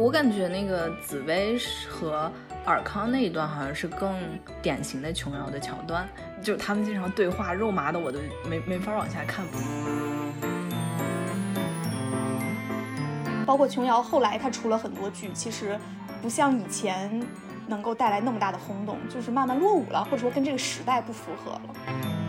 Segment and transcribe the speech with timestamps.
[0.00, 2.32] 我感觉那个紫薇和
[2.64, 4.18] 尔康那一段好像是更
[4.62, 6.08] 典型的琼瑶的桥段，
[6.42, 8.18] 就他们经常对话，肉麻的我都
[8.48, 9.44] 没没法往下看。
[13.44, 15.78] 包括琼瑶后来她出了很多剧，其实
[16.22, 17.22] 不像以前
[17.66, 22.19] 能够带来那么大的轰动，就是慢慢落伍了，或者说跟这个时代不符合了。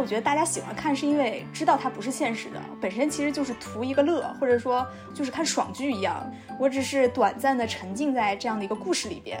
[0.00, 6.28] 我觉得大家喜欢看，是因为知道它不是现实的，本身其实就是图一个乐，或者说就是看爽剧一样。
[6.58, 9.38] 我只是短暂的沉浸在这样的一个故事里边。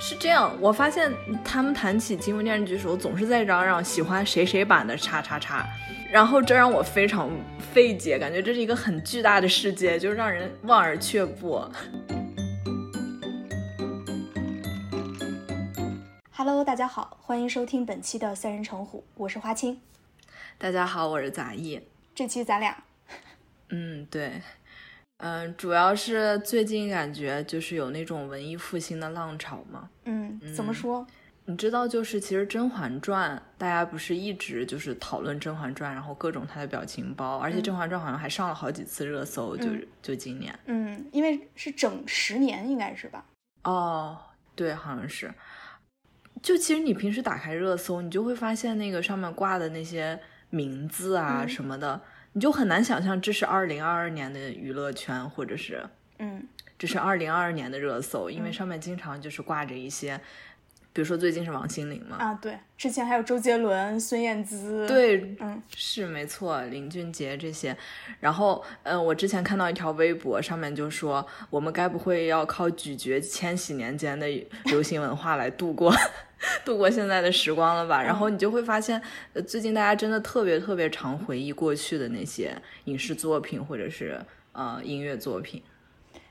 [0.00, 1.12] 是这样，我发现
[1.44, 5.66] 他们谈起金庸电视剧的时候，总是在嚷嚷喜欢谁谁版的叉叉叉，
[6.10, 7.30] 然后这让我非常
[7.74, 11.62] 费解，感觉这是一个很巨大的世界，就让人望而却步。
[16.38, 19.80] Hello，大家好，欢迎收听本期的三人成虎，我是花青。
[20.56, 21.82] 大家好，我是杂艺。
[22.14, 22.80] 这期咱俩，
[23.70, 24.40] 嗯，对，
[25.16, 29.90] 嗯，主要是最近感觉就是有那种文艺复兴的浪潮嘛。
[30.04, 31.04] 嗯，怎么说？
[31.46, 40.56] 你知道，就是其实《甄嬛传》，大家不是一直就是讨论《甄嬛传》，然后各种它的表情包，而且《甄嬛传》好像还上了好几次热搜，就是就今年。
[40.66, 43.24] 嗯，因为是整十年，应该是吧？
[43.64, 44.16] 哦，
[44.54, 45.34] 对，好像是。
[46.42, 50.18] 就其实你平时打开热搜，你就会发现那个上面挂的那些
[50.50, 52.00] 名字啊什么的，
[52.32, 55.84] 你就很难想象这是二零二二年的娱乐圈，或者是
[56.18, 56.46] 嗯，
[56.78, 60.20] 这是二零二二年的热搜，因为上面经常就是挂着一些。
[60.98, 62.16] 比如说最近是王心凌嘛？
[62.18, 67.76] 啊，对，之前还有周杰伦、孙燕姿，对，嗯，是没错，林俊杰这些。
[68.18, 74.26] 然后，嗯，我之前看到一条微博，上面就说我们该不会要靠咀嚼千禧年间的
[74.64, 75.94] 流行文化来度过
[76.66, 78.02] 度过现在的时光了吧？
[78.02, 79.00] 然后你就会发现，
[79.46, 82.52] 最近大家真的特别特别常回忆过去的那些
[82.86, 84.20] 影视作品或者是
[84.50, 85.62] 呃音乐作品。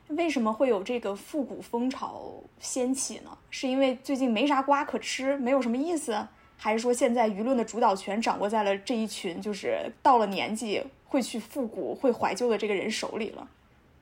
[0.10, 3.38] 为什么会有这个复古风潮掀起呢？
[3.50, 6.26] 是因为最近没啥瓜可吃，没有什么意思，
[6.58, 13.48] 还是说现在舆论的主导权掌握在了这一群就是到了年纪会去复古、会怀旧的这个人手里了？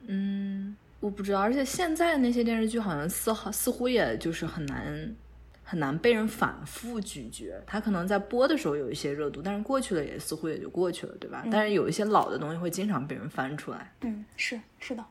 [0.07, 1.39] 嗯，我不知道。
[1.39, 5.15] 而且现在那些电视剧好像似好似乎也就是很难
[5.63, 7.51] 很难被人反复咀嚼。
[7.65, 11.43] 它可能在播的时候有一些热度，但是过去了也似乎也就过去了，对吧？
[11.51, 13.91] 但是有一些老的东西会经常被人翻出来。
[14.01, 15.03] 嗯，是是的。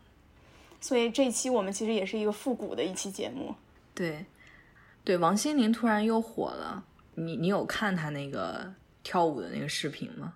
[0.84, 3.55] 所以这一期我们其实也是一个复古的一期节目，
[3.95, 4.27] 对，
[5.03, 6.84] 对，王心凌突然又火了，
[7.15, 8.71] 你你有看她那个
[9.03, 10.34] 跳舞的那个视频吗？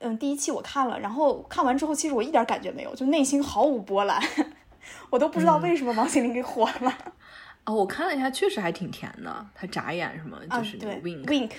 [0.00, 4.22] 嗯，第一期我看了，然后看完之后，其实我一点感觉没有，就内心毫无波澜，
[5.08, 6.98] 我都不知道为什么王心凌给火了。
[7.64, 11.50] 哦，我看了一下，确实还挺甜的，她眨眼什么，就是那个 wink wink，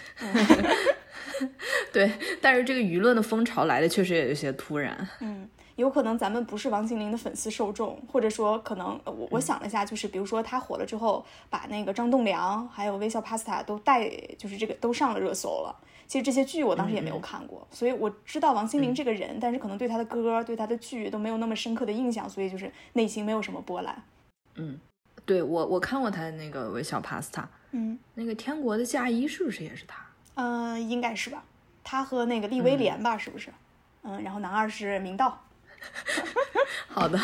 [1.91, 5.49] 对，但是这个舆论的风潮来的确实也有些突然，嗯。
[5.79, 15.73] 有可能咱们不是王心凌的粉丝受众，或者说可能我我想了一下，就是比如说她火了之后，把那个张栋梁还有微笑 Pasta 都带，就是这个都上了热搜了。
[16.05, 24.03] 其实这些剧我当时也没有看过，所以我知道王心凌这个人，但是可能对她的歌、对她的剧都没有那么深刻的印象，所以就是内心没有什么波澜。
[24.55, 24.77] 嗯，
[25.23, 30.03] 对我我看过她的那个微笑 Pasta，嗯，那个天国的嫁衣是不是也是她？
[30.35, 31.41] 嗯，应该是吧。
[31.85, 33.49] 她和那个厉威廉吧，是不是？
[34.01, 35.39] 嗯，然后男二是明道。
[36.87, 37.19] 好的，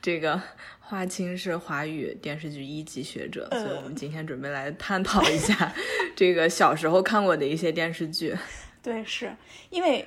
[0.00, 0.40] 这个
[0.80, 5.72] 华清是华语电视剧一级学者，所以我们今天准备来探讨一下
[6.14, 8.36] 这个小时候看过的一些电视剧。
[8.82, 9.34] 对，是
[9.70, 10.06] 因为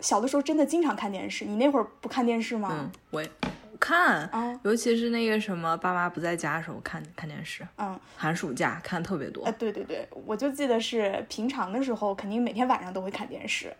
[0.00, 1.44] 小的时候真的经常看电视。
[1.44, 2.68] 你那会儿不看电视吗？
[2.72, 3.30] 嗯，我也
[3.78, 7.66] 看啊，尤其是那个什么爸妈不在家的时候看看电视。
[7.76, 9.44] 嗯，寒暑假看特别多。
[9.44, 13.74] 啊，对对对，我就记得是平常的时候，肯定每天晚上都会看电视。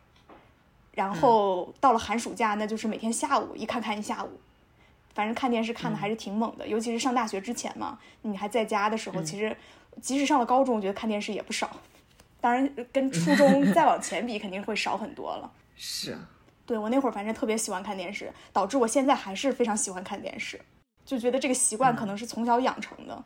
[0.96, 4.30] 然后到了寒暑假，那就是每天下午一看看一下午，
[5.12, 6.66] 反正看电视看的还是挺猛的。
[6.66, 9.54] 尤其是上大学之前嘛，你还在家的时候，其实
[10.00, 11.70] 即使上了高中，我觉得看电视也不少。
[12.40, 15.52] 当然，跟初中 再往前比，肯定会少很多了。
[15.76, 16.30] 是啊，
[16.64, 20.58] 对我那会儿反正特别喜欢看电视，导致我现在还是非常喜欢看电视，
[21.04, 23.22] 就觉得这个习惯可能是从小养成的。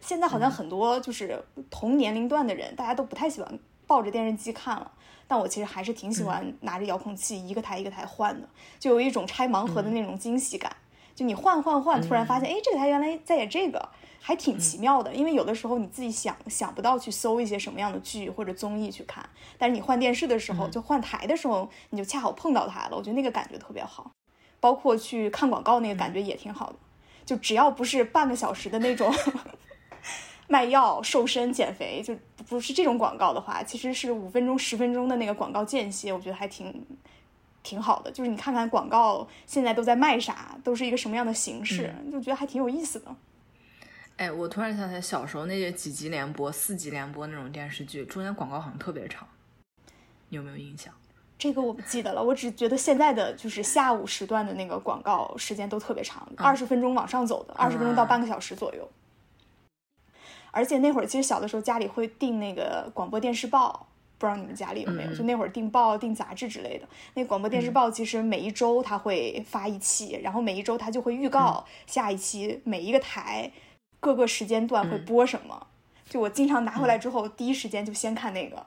[0.00, 4.92] 现在好像很多就是同年龄段的人，大家都不太喜欢抱着电视机看了。
[5.28, 8.48] 但我其实还是挺喜欢拿着遥控器一个台一个台换的，
[8.78, 10.70] 就有一种拆盲盒的那种惊喜感。
[11.16, 13.88] 就你换换换，突然发现，哎，这个台原来在演这个，
[14.20, 15.12] 还挺奇妙的。
[15.12, 19.28] 因为有的时候你自己想想不到去搜一些什么样的剧或者综艺去看，
[19.58, 22.96] 但是你换电视的时候，就换台的时候，你就恰好碰到它了。
[22.96, 24.12] 我觉得那个感觉特别好，
[24.60, 26.76] 包括去看广告那个感觉也挺好的。
[27.24, 29.12] 就只要不是半个小时的那种。
[30.48, 32.16] 卖药、瘦身、减肥，就
[32.48, 36.84] 不是这种广告的话，其实是五分钟、十分钟的那个广告间歇，我觉得还挺
[37.62, 38.10] 挺好的。
[38.10, 43.14] 就是你看看广告现在都在卖啥，都是一个什么样的形式，就觉得还挺有意思的。
[44.16, 49.28] 哎，我突然想起来，小时候那些几集连播、四集连播那种电视剧，中间广告好像特别长，
[50.28, 50.94] 你有没有印象？
[51.38, 58.88] 这个我不记得了，我只觉得现在的就是下午时段的那个广告时间都特别长，二十分钟往上走的，二十分钟到半个小时左右。
[60.56, 63.86] 而且那会儿其实小的时候家里会订那个广播电视报，
[64.16, 65.14] 不知道你们家里有没有？
[65.14, 66.88] 就那会儿订报、订杂志之类的。
[67.12, 73.52] 那广播电视报其实每一周它会发一期，然后每一周它就会预告下一期每一个台
[74.00, 75.66] 各个时间段会播什么。
[76.08, 78.66] 就我经常拿回来之后，第一时间就先看那个。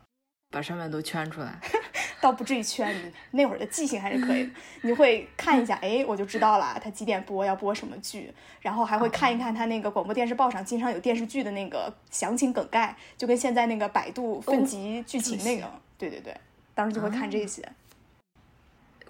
[0.51, 1.59] 把上面都圈出来，
[2.19, 2.95] 倒不至于圈。
[2.95, 4.49] 你那会儿的记性还是可以的，
[4.81, 16.35] 你会看一下， 哎，我就知道了，他几点播，要播什么剧，然后还会看一看他那个广播电视报上经常有电视剧的那个详情梗概，就跟现在那个百度分级剧情那个，对对对，
[16.73, 17.63] 当时就会看这些。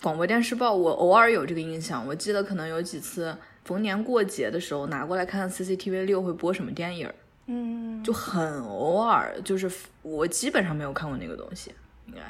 [0.02, 7.10] 广播电视报我偶尔有这个印象，我记得可能有几次逢年过节的时候拿过来看 CCTV 六会播什么电影。
[7.52, 9.70] 嗯，就很偶尔，就是
[10.04, 11.74] 我基本上没有看过那个东西，
[12.06, 12.22] 应该，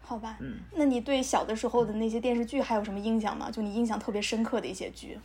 [0.00, 3.50] 好吧，嗯，那你对小的时候的那些电视剧还有什么印象吗？
[3.50, 5.18] 就你印象特别深刻的一些剧？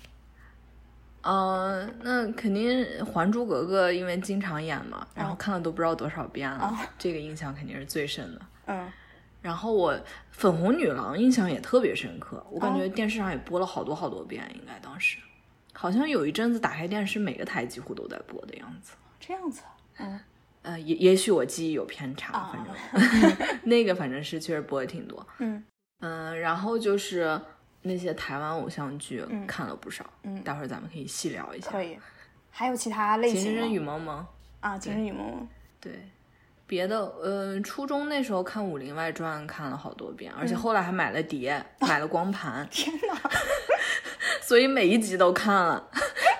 [1.21, 2.69] 呃，那肯定
[3.05, 8.41] 《还珠格格》，因为经常演嘛，然后看了都不知道多少遍了，这个印象肯定是最深的。
[8.65, 8.91] 嗯，
[9.41, 9.93] 然后我
[10.31, 15.17] 《粉红女郎》印象也特别深刻，我感觉电视上也播了好多好多遍，应该当时，
[15.71, 18.91] 好像有一阵子打开电视，每个台几乎都在播的样子。
[19.25, 19.61] 这样子，
[19.99, 20.19] 嗯，
[20.63, 25.63] 呃，也也许我记忆有偏差，反正 那个反正是确实播的挺多，嗯。
[26.01, 27.39] 嗯，然后就是
[27.83, 31.97] 那些台湾偶像剧看了不少，嗯，待会儿咱们可以细聊一下，可以，
[32.51, 34.25] 还有其他类型情深雨蒙蒙
[34.59, 35.25] 啊，情深雨蒙。
[35.31, 35.47] 蒙，
[35.79, 35.93] 对，
[36.67, 43.31] 别的，呃，初中那时候看《武林外传》看了好多遍，而且后来还买了碟，买了光盘， 天哪，
[44.43, 45.89] 所以每一集都看了，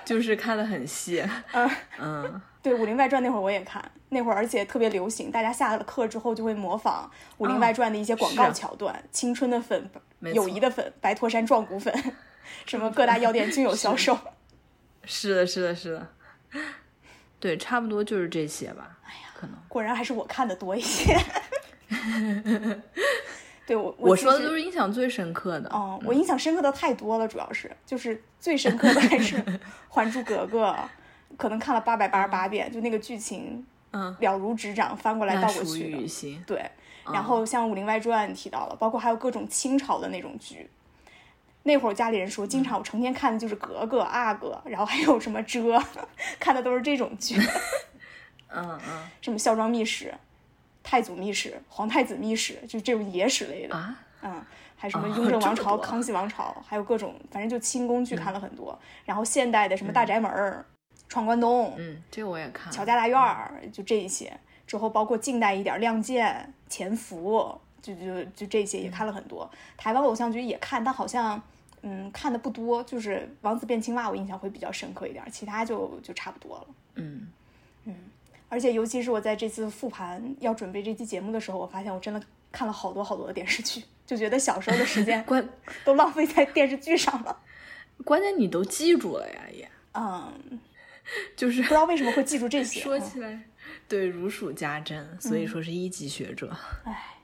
[0.04, 1.70] 就是看的很细，嗯。
[1.98, 2.42] 嗯。
[2.64, 9.90] 对《武林外传》那会儿我也看，那会儿而且特别流行，大家下了课之后就会模仿《武林外传》的一些广告桥段，青春的粉、
[10.20, 11.94] 友谊的粉、白驼山壮骨粉，
[12.64, 14.18] 什么各大药店均有销售。
[15.04, 16.08] 是的，是的，是的。
[17.38, 18.96] 对，差不多就是这些吧。
[19.04, 21.14] 哎呀，可能果然还是我看的多一些。
[23.66, 25.68] 对我，我说的都是印象最深刻的。
[25.68, 29.36] 哦，我印象深刻的太多了，主要是就是最深刻的还是
[29.90, 30.64] 《还珠格格》。
[31.36, 36.42] 可能看了八百八十八遍，就那个剧情，嗯，了如指掌，翻过来倒过去的。
[36.46, 36.70] 对，
[37.12, 40.70] 然后像《武林外传》提到了，包括还有各种清朝的那种剧。
[41.66, 45.82] 那会儿家里人说，经常我成天看的就是格格、阿哥，然后还有什么遮，
[46.38, 47.36] 看的都是这种剧。
[48.54, 49.08] 嗯嗯。
[49.22, 50.14] 什么孝庄秘史、
[50.82, 53.74] 太祖秘史、皇太子秘史，就这种野史类的。
[53.74, 53.98] 啊。
[54.20, 54.44] 嗯，
[54.76, 58.78] 还什么雍正王朝、康熙王朝，还有各种，反正就清宫剧看了很多。
[59.06, 60.64] 然后现代的什么大宅门儿。
[61.08, 62.72] 闯关东，嗯，这个我也看。
[62.72, 64.32] 乔家大院儿，就这一些。
[64.66, 66.26] 之后包括近代一点，《亮剑》
[66.72, 67.38] 《潜伏》，
[67.82, 69.48] 就就就这些也看了很多。
[69.76, 71.40] 台湾偶像剧也看，但好像
[71.82, 72.82] 嗯看的不多。
[72.84, 76.66] 就是《王子变青蛙》，我印象会比较深刻一点，其他就就差不多了。
[76.94, 77.28] 嗯
[77.84, 77.94] 嗯，
[78.48, 82.20] 而且尤其是我在这次复盘要准备这期节目的时候，我发现我真的
[82.50, 85.46] 看了好多好多的电视剧， 就觉得小时候的时间 关
[85.84, 87.38] 都浪费在电视剧上了。
[88.02, 90.58] 关键你都记住了呀，也嗯。
[91.36, 92.80] 就是不知道为什么会记住这些。
[92.80, 93.42] 说起来，
[93.88, 96.54] 对如数家珍，所以说是一级学者。
[96.84, 97.16] 唉，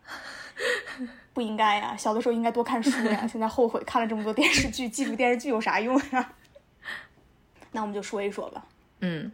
[1.32, 3.26] 不应该呀，小的时候应该多看书呀。
[3.28, 6.32] 现在后悔看了这么多电视剧，记住电视剧有啥用呀？
[7.72, 8.66] 那我们就说一说吧。
[9.00, 9.32] 嗯，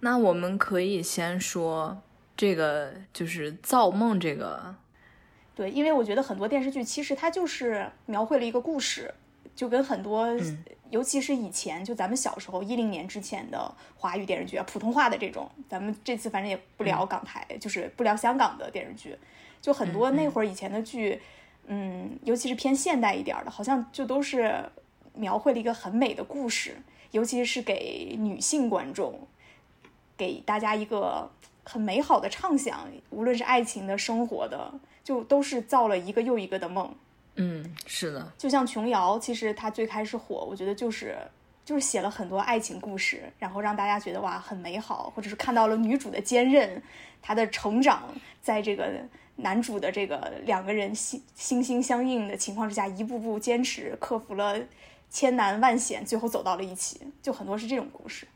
[0.00, 2.02] 那我们可以先说
[2.36, 4.74] 这个，就是造梦这个。
[5.54, 9.14] 对，因为我觉得很多电视剧其实它就是描绘了一个故事。
[9.54, 10.26] 就跟很多，
[10.92, 19.16] 尤其是以前，就咱们小时候一零年之前的华语电视剧啊，普通话的这种，咱们这次反正也不聊港台，就是不聊香港的电视剧，
[19.62, 21.18] 就很多那会儿以前的剧，
[21.64, 24.62] 嗯，尤其是偏现代一点的，好像就都是
[25.14, 26.76] 描绘了一个很美的故事，
[27.12, 29.26] 尤其是给女性观众，
[30.14, 31.30] 给大家一个
[31.64, 36.94] 很美好的畅想，无论是爱情的、生活的，就都是造了一个又一个的梦。
[37.36, 41.16] 嗯，是的，就像琼瑶，其实她最开始火，我觉得就是
[41.64, 46.82] 就是写了很多爱情故事，然后让大家觉得哇很美好，或者是看到了女主的坚韧，
[47.22, 48.12] 她的成长，
[48.42, 48.90] 在这个
[49.36, 54.60] 男主的这个两个人心心心相印的情况之下，一步步坚持，克服了
[55.08, 58.26] 千难万险，最后走到了一起，就很多是这种故事。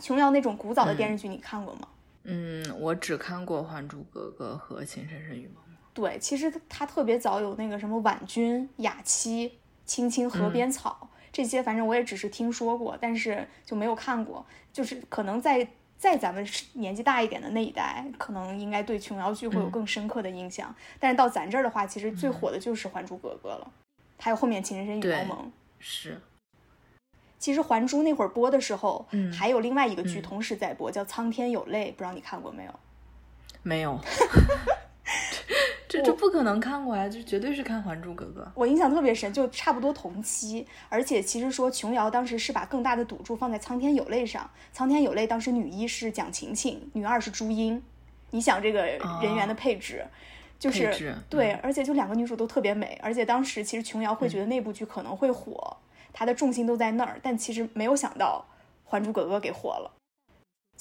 [0.00, 1.88] 琼瑶那种古早的电视剧，你看过吗？
[2.24, 5.61] 嗯，我只看过《还珠格格》和《情深深雨蒙蒙》。
[5.94, 14.44] 对，其实他特别早有那个什么婉君、雅妻、青青河边草、这些，反正我也只是听说过，但是就没有看过。
[14.72, 15.68] 就是可能在
[15.98, 20.74] 在咱们年纪大一点的那一代，可能应该对琼瑶剧会有更深刻的印象。
[20.98, 23.70] 但是到咱这儿的话，其实最火的就是《还珠格格》了，
[24.18, 25.38] 还有后面《情深深雨蒙蒙》。
[25.78, 26.20] 是。
[27.38, 32.80] 其实《还珠》那会儿播的时候，嗯，还有另外一个剧同时在播，叫《苍天有泪》，不知道你看过没有？
[33.62, 34.00] 没有。
[35.92, 38.40] 这这不可能看过呀，就绝对是看《还珠格格》。
[38.54, 40.66] 我印象特别深，就差不多同期。
[40.88, 47.82] 而且其实说琼瑶当时是把更大的赌注放在《苍天有泪》上，《苍天有泪》当时女一是蒋勤勤，女二是朱茵。
[48.30, 48.86] 你想这个
[49.20, 50.02] 人员的配置，
[50.58, 52.98] 就是对，而且就两个女主都特别美。
[53.02, 55.76] 而且当时其实琼瑶会觉得那部剧可能会火，
[56.14, 58.46] 她的重心都在那儿，但其实没有想到
[58.90, 59.90] 《还珠格格》给火了。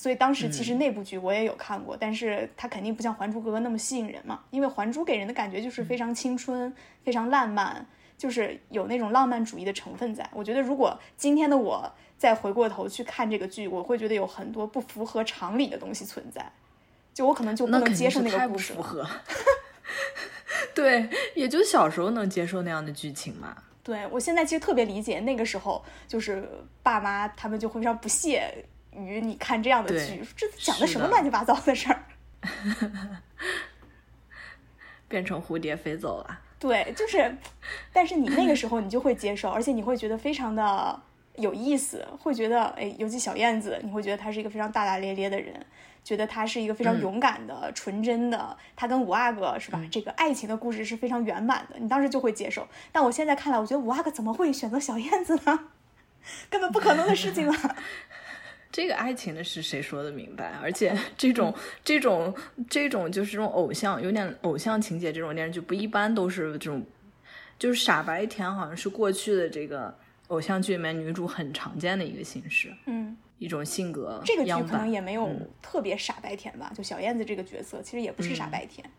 [0.01, 7.85] 所以当时其实那部剧我也有看过，但是它肯定不像《还珠格格》那么吸引人嘛，因为《还珠》给人的感觉就是非常青春、非常浪漫，
[8.17, 10.27] 就是有那种浪漫主义的成分在。
[10.33, 16.51] 我觉得如果今天的我再回过头去看这个剧，我会觉得有很多不符合常理的东西存在，
[17.13, 18.73] 就我可能就不能接受那个故事。
[18.73, 19.07] 不符合。
[20.73, 23.55] 对，也就小时候能接受那样的剧情嘛。
[23.83, 26.49] 对我现在其实特别理解那个时候，就是
[26.81, 28.65] 爸妈他们就会非常不屑。
[28.93, 32.03] 于你看这样的剧，这讲的什么乱七八糟的事儿？
[35.07, 36.39] 变成蝴蝶飞走了。
[36.57, 37.35] 对，就是，
[37.91, 41.01] 但是你那个时候你就会接受，而且你会觉得非常的
[41.35, 45.65] 有意思，会觉得哎，尤其小燕子，你会觉得她是一个非常大大咧咧的人，
[46.03, 48.55] 觉得她是一个非常勇敢的、纯真的。
[48.75, 49.81] 她跟五阿哥是吧？
[49.91, 52.67] 这个爱情的故事是非常圆满的，你当时就会接受。
[52.91, 55.67] 但我现在看来，我觉得五阿哥怎么会选择小燕子呢？
[56.51, 57.75] 根本不可能的事情啊！
[58.71, 60.53] 这个爱情的事谁说的明白？
[60.61, 62.33] 而且 这种这种
[62.69, 66.81] 这种就是这种偶像，有点偶像情节这种电视剧，不一般都是这种，
[67.59, 69.93] 就是傻白甜，好像是过去的这个
[70.27, 74.21] 偶像剧里面女主很常见的一个形式，嗯，一种性格。
[74.23, 75.29] 这个剧可能也没有
[75.61, 76.71] 特别傻白甜吧？
[76.73, 78.89] 就小燕子这个角色，其实也不是傻白甜，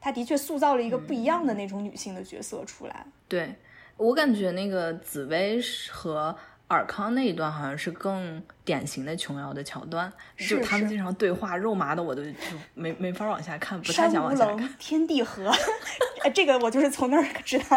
[0.00, 3.06] 她的确塑造了一个不一样的那种女性的角色出来。
[3.28, 3.54] 对
[3.96, 5.60] 我感觉那个紫薇
[5.92, 6.36] 和。
[6.76, 12.30] 尔康那一段好像是更典型的琼瑶的桥段，就他们经常对话，肉麻的我都就
[12.74, 14.72] 没没法往下看，不太想往下看。
[14.78, 15.50] 天地合，
[16.32, 17.76] 这个我就是从那儿知道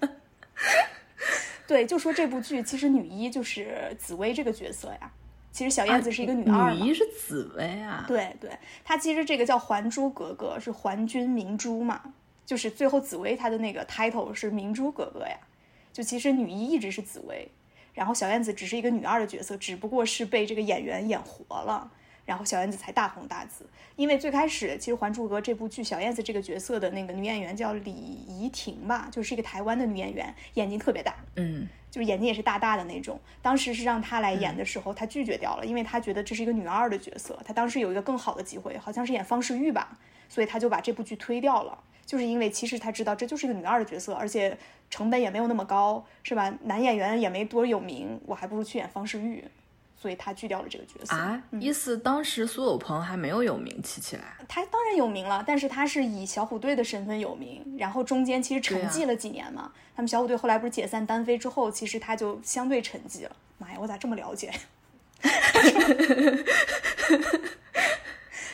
[0.00, 0.08] 的。
[1.66, 5.10] 对，就说这部剧其实女一就是紫薇这个角色呀，
[5.50, 8.04] 其实小燕子是一个女二女一是紫薇啊。
[8.06, 8.50] 对对，
[8.84, 12.02] 她其实这个叫《还珠格格》，是还君明珠嘛，
[12.44, 15.38] 就是最后紫薇她的那个 title 是明珠格格呀。
[15.96, 17.48] 就其实女一一直是紫薇，
[17.94, 21.90] 然后小燕子只是一个女二的角色，只不过是被这个演员演活了，
[22.26, 23.64] 然后小燕子才大红大紫。
[23.96, 33.18] 因为最开始其实《还珠格格》这部剧，小燕子这个角色的那个女演员叫李怡婷吧，就是一个台湾的女演员，眼睛特别大，嗯，就是眼睛也是大大的那种。
[33.40, 39.96] 当时是让她来演的时候，她拒绝掉了，因为她觉得这是一个女二的角色，她当时有一个更好的机会，好像是演方世玉吧，
[40.28, 41.78] 所以她就把这部剧推掉了。
[42.04, 44.56] 就是因为其实她知道这就是一个女二的角色，而且
[44.90, 46.52] 成本也没有那么高，是吧？
[46.64, 49.44] 男演员也没多有名，我还不如去演方世玉，
[50.00, 51.42] 所以他拒掉了这个角色啊。
[51.60, 59.72] 意思当时苏有朋还没有有名气起来，他当然有名了，但是他是以小虎队的身份有名，然后中间其实沉寂了几年嘛。
[59.94, 63.36] 他们小虎队后来不是解散单飞之后，其实他就相对沉寂了。
[63.58, 64.52] 妈呀，我咋这么了解？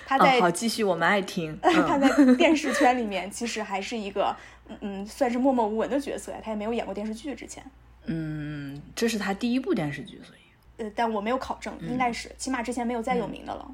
[0.06, 1.58] 他在好继续，我们爱听。
[1.62, 4.36] 他在电视圈里面其实还是一个
[4.80, 6.38] 嗯嗯，算是默默无闻的角色呀。
[6.42, 7.64] 他也没有演过电视剧之前。
[8.06, 13.70] 嗯，这是他第一部电视剧，所以呃，但我没有考证，应该是起码之前没有再有名的了。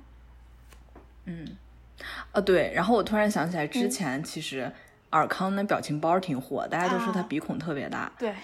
[1.25, 1.57] 嗯，
[2.33, 2.73] 呃，对。
[2.75, 4.71] 然后我突然想起来，之前其实
[5.11, 8.12] 尔康的表情包挺火，大家都说他鼻孔特别大。
[8.19, 8.35] 对。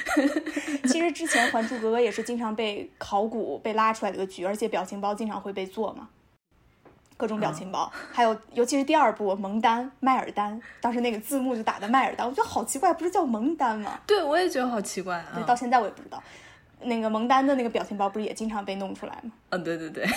[0.88, 6.08] 其实之前《还珠格格》也是经常被考古被拉出来的个剧，而且表情包经常会被做嘛。
[7.20, 14.00] 各种表情包，还有尤其是第二部蒙丹麦尔丹，当时那个字幕就打的麦尔丹，我觉得好奇怪，不是叫蒙丹吗？
[14.06, 15.22] 对，我也觉得好奇怪。
[15.34, 16.22] 对，到现在我也不知道，
[16.80, 19.30] 那个蒙丹的那个表情包不是也经常被弄出来吗？
[19.50, 20.08] 嗯，对对对，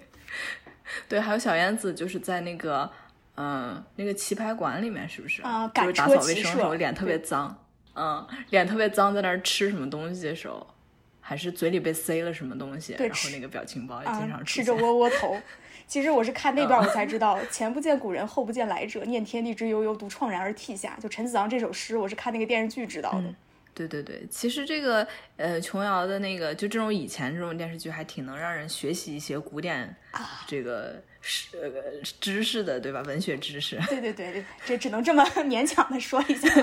[1.06, 2.90] 对，还有小燕子就是在那个
[3.36, 5.68] 嗯那个棋牌馆里面，是不是啊？
[5.68, 7.54] 就是打扫卫生的时候脸特别脏，
[7.94, 10.66] 嗯，脸特别脏，在那儿吃什么东西的时候，
[11.20, 15.38] 还是嘴里被塞了什么东西，然后那个表情包也经常吃着窝窝头。
[15.88, 20.96] 其实我是看那段我才知道，前不见古人后不见来者，念天地之悠悠，独怆然而涕下。
[21.02, 23.34] 就陈子昂这首诗，我是看那个电视剧知道的。
[23.74, 31.70] 对对对，其实这个呃，琼瑶的那个就这种以前这种电视剧还挺能让人学习一些古典啊这个是呃
[32.20, 33.00] 知识的，对吧？
[33.02, 33.80] 文学知识。
[33.88, 36.48] 对对对对，这只能这么 勉强的说一下。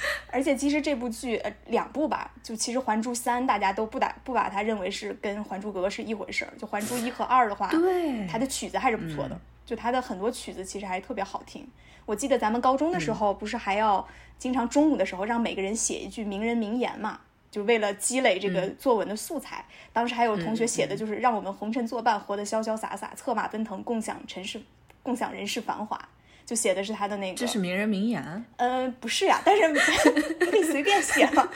[0.30, 11.66] 而且其实这部剧呃两部吧，就其实《还珠三》大家都不打不把它认为是跟《还珠格格》是一回事儿，就《还珠一》和二的话，对它的曲子还是不错的，就它的很多曲子其实还特别好听。
[12.06, 14.06] 我记得咱们高中的时候，不是还要
[14.38, 17.20] 经常中午的时候让每个人写一句名人名言嘛？
[17.50, 19.64] 就为了积累这个作文的素材。
[19.92, 24.60] 当时还有同学写的就是让我们红尘作伴，活得潇潇洒洒，策马奔腾，共享尘世，
[25.02, 25.98] 共享人世繁华。
[26.48, 28.44] 就写的是他的那个，这是名人名言。
[28.56, 29.78] 呃，不是呀，但是 你
[30.46, 31.46] 可以随便写嘛。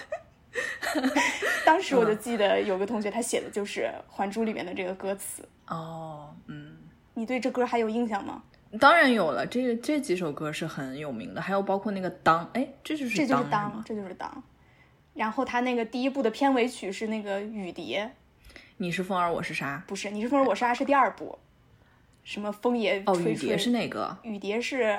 [1.65, 5.49] 当时我就记得有个同学，他写的就是《还珠》里面的这个歌词。
[5.69, 6.77] 哦，嗯，
[7.15, 8.43] 你对这歌还有印象吗？
[8.79, 14.45] 当然有了，这个这几首歌是很有名的，还有包括那个当，哎，这就是这就是当当，这就是当。
[15.15, 18.13] 然后他那个第一部的片尾曲是那个雨蝶，
[18.77, 19.83] 你是风儿，我是沙？
[19.87, 21.39] 不是，你是风儿，我是沙是第二部，
[22.25, 23.35] 什么风也哦，吹吹。
[23.35, 24.17] 雨蝶是哪个？
[24.23, 24.99] 雨蝶是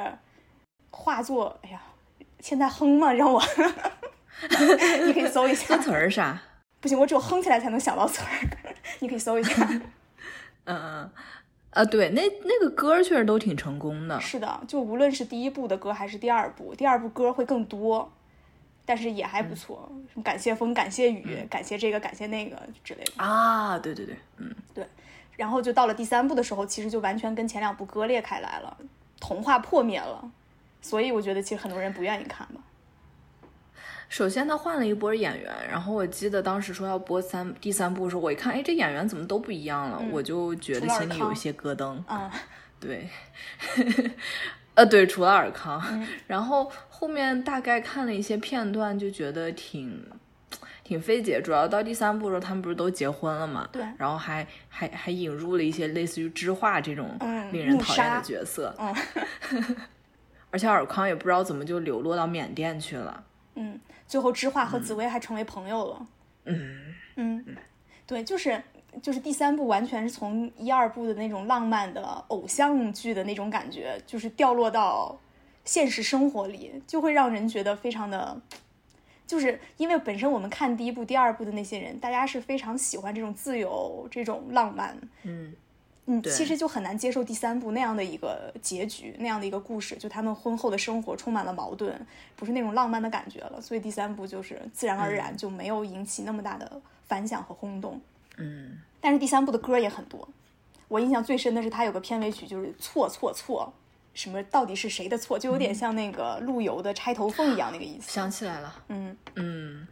[0.91, 1.81] 化作，哎呀，
[2.39, 3.41] 现在哼嘛，让我，
[5.05, 6.41] 你可以搜一下歌词儿是啥？
[6.79, 9.65] 不行，我只有哼起来才能想到词儿，你可以搜一下。
[10.65, 11.11] 嗯嗯，
[11.71, 14.19] 啊，对，那那个歌确实都挺成功的。
[14.21, 18.11] 是的，就无论是第一部的歌还是第二部，第二部歌会更多，
[18.85, 19.89] 但是也还不错。
[20.11, 23.23] 什么感谢风，感谢雨，感谢这个，感谢那个之类的。
[23.23, 24.53] 啊，对对对，嗯，
[25.35, 28.77] 然后就到了第三部的时候，其实就完全跟前两部割裂开来了，
[29.19, 30.31] 童话破灭了。
[30.81, 32.61] 所以我觉得其实很多人不愿意看吧。
[34.09, 41.97] 首先他换了一波演员，然后我记得当时说要播三第三部的时候，我一看，哎，这演员怎么都不一样了，我就觉得心里有一些咯噔。
[42.05, 42.31] 啊，
[42.79, 43.09] 对，
[44.75, 45.81] 呃，对，除了尔康，
[46.27, 50.05] 然后后面大概看了一些片段，就觉得挺
[50.83, 51.41] 挺费解。
[51.41, 53.67] 主要到第三部的时候，他们不是都结婚了嘛？
[53.71, 58.95] 对然后还还还引入了一些类似于知画这种嗯令人怒讨厌的角色，嗯
[60.51, 63.23] 而且尔康也不知道怎么就流落到缅甸去了。
[63.55, 66.07] 嗯，最后知画和紫薇还成为朋友了。
[66.45, 67.45] 嗯，嗯，
[68.05, 68.61] 对，就是
[69.01, 75.19] 就是第三部完全是从一二部的那种浪漫的偶像剧的那种感觉，就是掉落到
[75.65, 78.39] 现实生活里，就会让人觉得非常的，
[79.33, 85.51] 就是因为本身我们看第一部、第二部的那些人，大家是非常喜欢这种自由、这种浪漫，嗯，
[86.05, 91.99] 嗯，其实就很难接受第三部那样的一个结局，那样的一个故事，就他们婚后的生活充满了矛盾，
[92.35, 97.99] 不是那种浪漫的感觉了，所以第三部就是自然而然就没有引起那么大的反响和轰动。
[98.37, 100.29] 嗯，但是第三部的歌也很多，
[100.87, 103.73] 我印象最深的是它有个片尾曲，就是错错错，
[104.13, 108.11] 什么到底是谁的错，就有点像那个陆游的《钗头凤》一样那个意思。
[108.11, 109.87] 想起来了，嗯，嗯，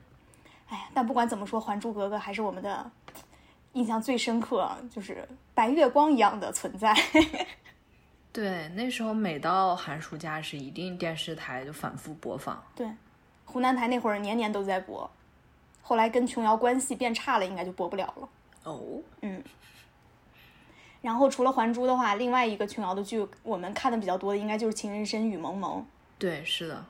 [0.69, 2.89] 哎呀，但不管怎么说，《还珠格格》还是我们的
[3.73, 6.95] 印象最深刻，就是白月光一样的存在。
[8.31, 12.63] 对，那时候每到寒暑假是一定电视台就反复播放。
[12.75, 12.87] 对，
[13.43, 15.09] 湖南台那会儿年年都在播，
[15.81, 18.29] 后来跟琼瑶关系变差了，应该就播不了了。
[18.63, 19.01] 哦，
[21.01, 25.79] 然后除了《还珠》的话，另外一个琼瑶的剧我们看的比较多的，应该就是《情深深雨蒙蒙》。
[26.19, 26.85] 对，是的，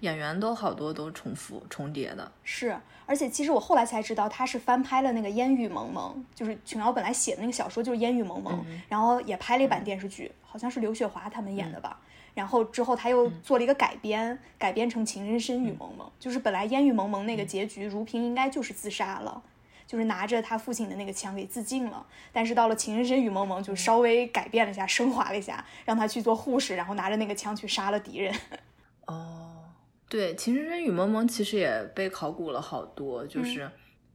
[0.00, 2.30] 演员都好多都重复重叠的。
[2.44, 8.54] 是，而且其实我后来才知道，他是翻拍了那个《烟雨蒙蒙》，就是琼瑶本来写的那个小说就是《烟雨蒙蒙》，
[8.88, 11.98] 然后也拍了一版电视剧，好像是刘雪华他们演的吧。
[12.32, 19.42] 然后之后他又做了一个改编，改编成《情深深雨蒙蒙》，就是本来《烟雨蒙蒙》那个结局，如萍应该就是自杀了。
[19.90, 28.32] 就是拿着他父亲的那个枪给自尽了，但是到了《情深深雨蒙蒙》就稍微改变了一下，升华了一下，让他去做护士，然后拿着那个枪去杀了敌人。
[29.08, 29.64] 哦，
[30.08, 33.68] 对，《情深深雨蒙蒙》其实也被考古了好多，就是、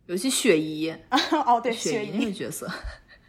[0.05, 0.95] 尤其雪姨，
[1.45, 2.71] 哦，对，雪雪姨那个，角色。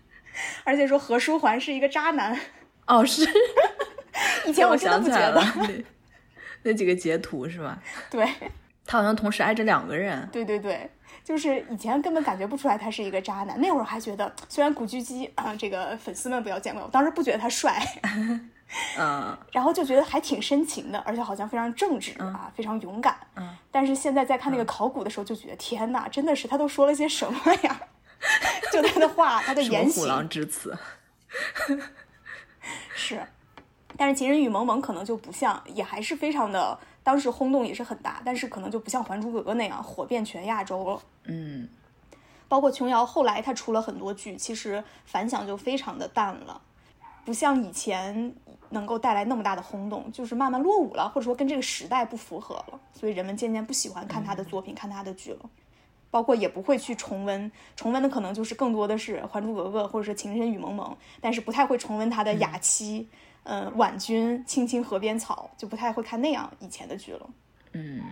[0.62, 2.38] 而且说何书桓是一个渣男，
[2.86, 3.28] 哦，是，
[4.46, 5.84] 以前我真的想起来了不觉得。，
[6.62, 7.82] 那那几个截图是吧？
[8.08, 8.24] 对，
[8.84, 10.28] 他好像同时爱着两个人。
[10.30, 10.88] 对对对，
[11.26, 17.82] 就是以前根本感觉不出来他是一个渣男，那会儿还觉得，虽然古巨基啊、这个粉丝们不要见怪，我当时不觉得他帅，
[18.96, 23.18] 嗯， 然后就觉得还挺深情的，而且好像非常正直啊，非常勇敢。
[23.34, 27.80] 嗯，但是现在在看那个考古的时候，就觉得天哪，真的是他都说了些什么呀？
[28.72, 30.78] 就他的话，他的言行虎狼之词？
[32.94, 33.20] 是，
[33.96, 41.00] 但是《情人雨蒙蒙》可能就不像，也还是非常的，当时轰动也是很大，但是可能就不像《还珠格格》那样火遍全亚洲了。
[41.26, 41.68] 嗯，
[42.48, 46.60] 包括琼瑶后来她出了很多剧，其实反响就非常的淡了，
[47.24, 48.34] 不像以前
[48.70, 55.48] 能够带来那么大的轰动，就是慢慢落伍了，或者说跟这个时代不符合了，所以人们渐渐不喜欢看她的作品，看她的剧了，
[56.10, 60.90] 包括也不会去重温，重温的可能就是更多的是《还珠格格》或者是《情深深雨蒙蒙》，
[61.20, 63.08] 但是不太会重温她的《雅妻》、
[63.46, 67.30] 呃《婉君》、《青青河边草》，就不太会看那样以前的剧了。
[67.72, 68.02] 嗯，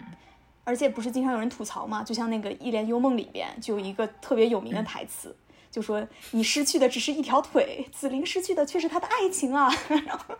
[0.63, 5.37] 而且不是经常有人吐槽嘛，就像那个《一帘幽梦》里边就有一个特别有名的台词。
[5.71, 9.69] 就说你失去的只是一条腿，紫菱失去的却是她的爱情啊！
[9.89, 10.39] 然后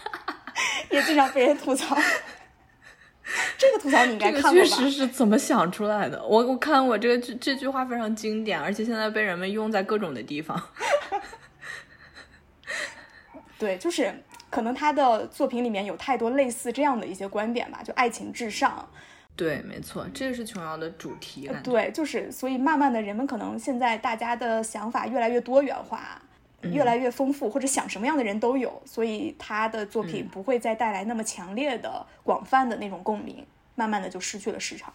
[0.90, 1.96] 也经常被人吐槽。
[3.56, 4.54] 这个吐槽你应该看过吧？
[4.54, 6.22] 确实是怎么想出来的？
[6.26, 10.62] 我我看我这个这这句话非常经典，而且现在被人们用在各种的地方。
[13.60, 14.10] 对，就是
[14.48, 18.88] 可能他的作品里面有太多类似这样的一些观点吧，就爱情至上。
[19.36, 21.50] 对，没错，这个是琼瑶的主题。
[21.62, 26.20] 对，就是所以慢慢的人们可能现在大家的想法越来越多元化，
[26.62, 34.90] 越来越丰富，或者想什么样的人都有，所以他的作品不会再带来那么强烈的、广泛的那种共鸣，慢慢的就失去了市场。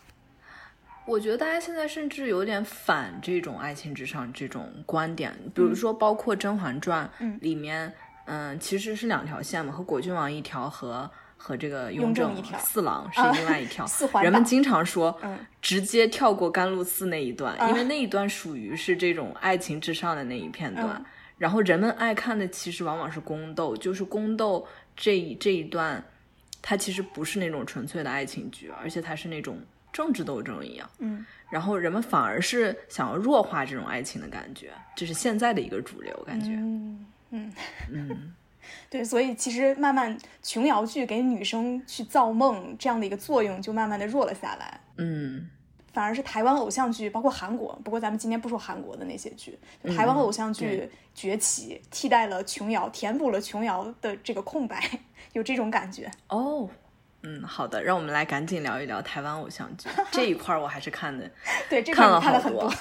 [1.06, 7.08] 我觉得大家现在甚至有点反这种爱情至上这种观点，比如说包括《甄嬛传》
[7.42, 7.94] 里面，
[8.26, 11.10] 嗯，其实是两条线嘛，和果郡王一条和。
[11.38, 13.86] 和这个雍正四郎是另外一条，
[14.24, 15.16] 人们经常说，
[15.62, 21.06] 直接跳过甘露寺那一段，因为那一段属于是这种爱情至上的那一片段。
[21.38, 26.04] 然后人们爱看的其实往往是宫斗，就是宫斗这一这一段，
[26.64, 29.60] 它其实不是那种纯粹的爱情剧，而且它是那种
[29.92, 30.90] 政治斗争一样。
[30.98, 36.54] 嗯，然后人们反而是想要弱化这种爱情的感觉，这是现在的一个主流感觉。
[36.54, 37.06] 嗯
[37.36, 37.54] 嗯
[37.92, 38.34] 嗯。
[38.90, 44.80] 对，所以其实慢慢琼瑶剧给女生去造梦这样的一个作用就慢慢的弱了下来。
[44.98, 45.48] 嗯，
[45.94, 49.60] 反而是台湾偶像剧，包括韩国，不过咱们今天不说韩国的那些剧，
[49.96, 54.82] 台湾偶像剧崛起，替代了琼瑶，填补了琼瑶的这个空白，
[55.34, 56.10] 有这种感觉。
[56.30, 56.68] 哦，
[57.22, 61.30] 嗯，好的，让我们来赶紧聊一聊台湾偶像剧这一块，我还是看的，
[61.70, 62.74] 对，这块看了很多。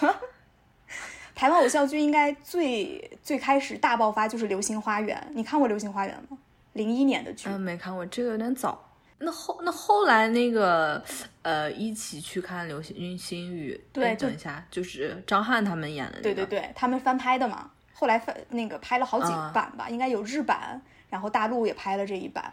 [1.34, 6.38] 台湾偶像剧应该最最开始大爆发就是《流星花园》，你看过《流星花园》吗？
[6.74, 7.48] 零一年的剧。
[7.48, 8.90] 嗯，没看过，这个有点早。
[9.18, 11.02] 那后那后来那个
[11.42, 13.80] 呃，一起去看《流星星雨》。
[13.94, 16.20] 对，等一下，就是张翰他们演的。
[16.20, 17.70] 对对对，他们翻拍的嘛。
[17.92, 22.52] 后来翻那个拍了好几版吧，应该有日版，然后大陆也拍了这一版。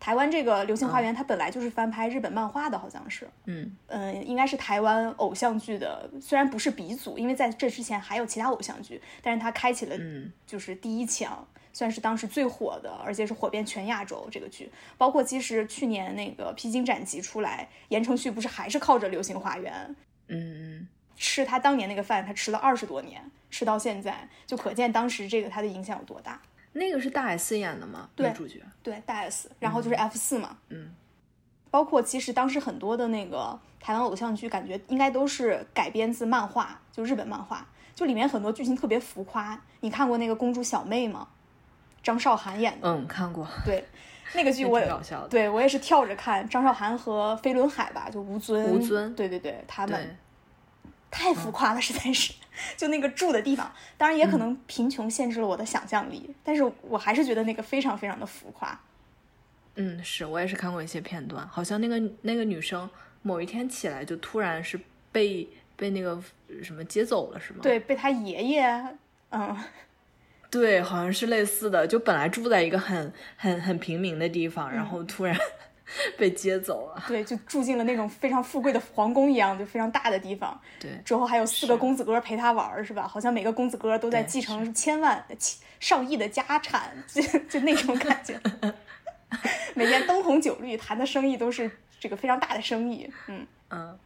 [0.00, 3.28] 台湾这个《流星花园》，它本来就是翻拍日本漫画的，好像是。
[3.46, 9.96] 嗯嗯，应该是台湾偶像剧的，虽然不是鼻祖，因为在这之前还有其他偶像剧，但是它开启了，
[10.46, 14.28] 就是第一枪，算是当时最火的，而且是火遍全亚洲。
[14.30, 19.74] 这个剧，包括其实去年那个《披荆斩棘》出来，言承旭不是还是靠着《流星花园》，
[20.28, 26.40] 嗯，吃他当年那个饭，他吃了二十多年，吃到现在，就可见当时这个他的影响有多大。
[26.72, 28.08] 那个是大 S 演的吗？
[28.14, 30.94] 对主角对大 S，然后就是 F 四嘛，嗯，
[31.70, 39.60] 包括其实当时很多的那个台湾偶像剧，感觉应该都是改编自漫画，就日本漫画，就里面很多剧情特别浮夸。
[39.80, 41.28] 你看过那个公主小妹吗？
[42.02, 43.46] 张韶涵演的，嗯，看过。
[43.64, 43.84] 对，
[44.34, 44.88] 那个剧我也
[45.28, 46.48] 对我也是跳着看。
[46.48, 50.16] 张韶涵和飞轮海吧，就吴尊，吴尊，对对对，他们。
[51.10, 52.34] 太浮夸了，实在是，
[52.76, 58.78] 就那个住的地方，当然也可能贫穷限制了我的想象力，但是我还是觉得那个非常非常的浮夸。
[59.76, 62.88] 嗯，是我也是看过一些片段，好像那个那个女生
[63.22, 64.78] 某一天起来就突然是
[65.12, 66.20] 被被那个
[66.62, 67.60] 什么接走了，是吗？
[67.62, 68.96] 对，被他爷爷，
[69.30, 69.56] 嗯，
[70.50, 75.38] 对，好像是类似的，就本来住在一个很很很平民的地方，然后突然。
[76.18, 80.58] 被接走了，对，就住进了那种非常富贵的皇宫一样，就非常大的地方。
[80.78, 83.06] 对，之后还有四个公子哥陪他玩，是吧？
[83.08, 85.24] 好像每个公子哥都在继承千万、
[85.80, 88.38] 上亿的家产，就就那种感觉。
[89.74, 91.70] 每天灯红酒绿，谈的生意都是
[92.00, 93.10] 这个非常大的生意。
[93.26, 93.98] 嗯嗯。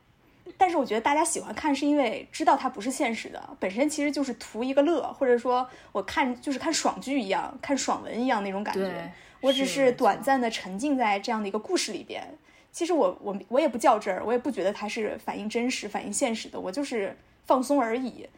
[0.56, 9.12] 但是我觉得大家喜欢看，是因为知道它不是现实的，本身其实就是图一个乐，或者说我看就是看爽剧一样，看爽文一样那种感觉。
[9.40, 12.22] 我只是短暂的沉浸在这样的一个故事里边，
[12.70, 18.28] 其实我我我也不较真儿，我也不觉得它是反映真实、反映现实的，我就是放松而已。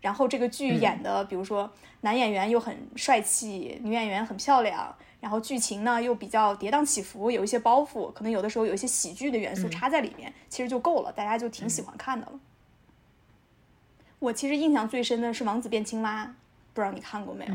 [0.00, 12.38] 然后这个剧演的，比如说男演员又很帅气，女演员很漂亮，然后剧情呢又比较跌宕起伏，有一些包袱，可能有的时候有一些喜剧的元素插在里面，其实就够了，大家就挺喜欢看的了。
[14.18, 16.24] 我其实印象最深的是《王子变青蛙》，
[16.72, 17.54] 不知道你看过没有？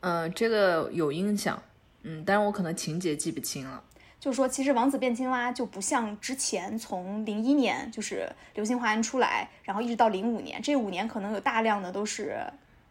[0.00, 1.62] 嗯，这个有印象，
[2.02, 3.82] 嗯，但是我可能情节记不清了。
[4.18, 12.40] 就说其实《王子变青蛙》就不像之前从零一年就是《流星花园》出来，然后一直到零五年，这五年可能有大量的都是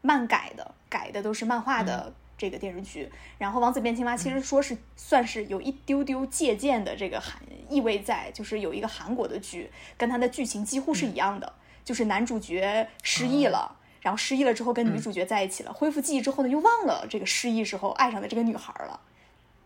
[0.02, 3.10] 漫改的，改的都是漫画的这个电视剧。
[3.38, 19.00] 然后《王子变青蛙》其实说是算是有一丢丢借鉴的这个韩意味在，就是有一个韩国的剧，跟它的剧情几乎是一样的，就是男主角失忆了，然后失忆了之后跟女主角在一起了，恢复记忆之后呢又忘了这个失忆时候爱上的这个女孩了。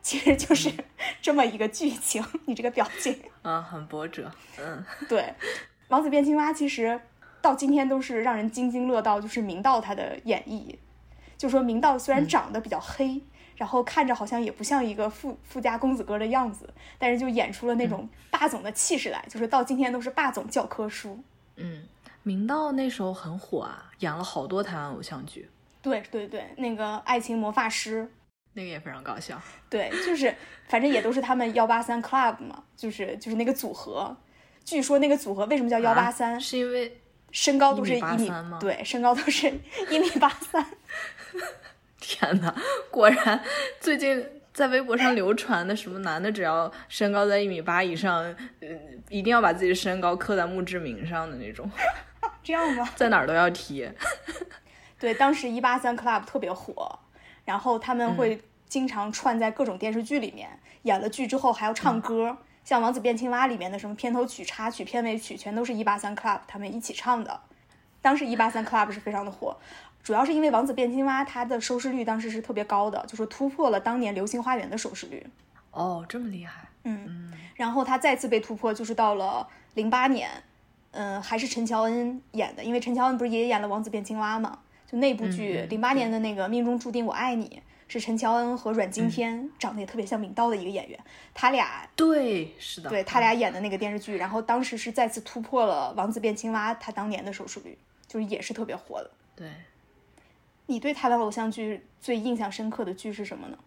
[0.01, 0.71] 其实就是
[1.21, 5.21] 这么一个剧情，你这个表情，啊，很波折，嗯， 对，
[5.89, 6.99] 《王子变青蛙》其实
[7.41, 10.73] 到今天都是让人津津乐道，就是明道他的演绎，
[11.39, 13.21] 就说明道虽然长得比较黑，
[13.55, 21.17] 然后看着好像也不像一个富富家公子哥的样子，但是就演出了那种霸总的气势来，就是到今天都是霸总教科书。
[21.55, 21.83] 嗯，
[22.23, 25.49] 明道那时候很火啊，演了好多台湾偶像剧。
[25.81, 28.03] 对对对，那个《爱情魔法师》。
[28.51, 30.35] 那个也非常搞笑， 对，就是
[30.67, 34.17] 反正也都是他们幺八三 club 嘛，就是就是那个组合。
[34.65, 36.39] 据说那个组合为什么叫幺八三？
[36.41, 36.99] 是因为
[37.31, 39.47] 身高都是一米对，身高都是
[39.89, 40.65] 一米八三。
[41.99, 42.55] 天哪，
[42.89, 43.41] 果然
[43.79, 48.23] 最近在微博上流传的什么男的只要身高在一米八以上，
[48.61, 48.67] 呃，
[49.09, 51.69] 一定要把自己的身高刻在墓志铭上的那种。
[52.43, 52.89] 这样吗？
[52.95, 53.89] 在哪儿都要提。
[54.97, 56.99] 对，当时一八三 club 特别火。
[57.45, 62.37] 然后他们会经常串在各种电视剧里面，演了剧之后还要唱歌，
[62.69, 67.41] 像《王子变青蛙》里面的什么片头曲、插曲、片尾曲，全都是一八三 club 他们一起唱的。
[67.99, 69.57] 当时一八三 club 是非常的火，
[70.03, 75.25] 主要是因为《王子变青蛙》它的收视率当时是特别高的，就是突破了当年《流星花园》的收视率。
[75.71, 76.67] 哦，这么厉害。
[76.83, 77.33] 嗯。
[77.55, 80.29] 然后它再次被突破，就是到了零八年，
[80.91, 84.59] 嗯，还是陈乔恩演的，因为陈乔恩不是也演了《王子变青蛙》吗？
[84.85, 87.47] 就那部剧，零八年的那个《命中注定我爱你》，
[87.89, 90.99] 是陈乔恩和阮经天，长得也特别像明道的一个演员，
[91.33, 99.09] 他俩对，是的，对他俩演的那个电视剧，然后当时是再次突破了《王子变青蛙》他当年的收视率，就是也是特别火的。
[99.35, 99.51] 对，
[100.67, 103.57] 你对台湾偶像剧最印象深刻的剧是什么呢？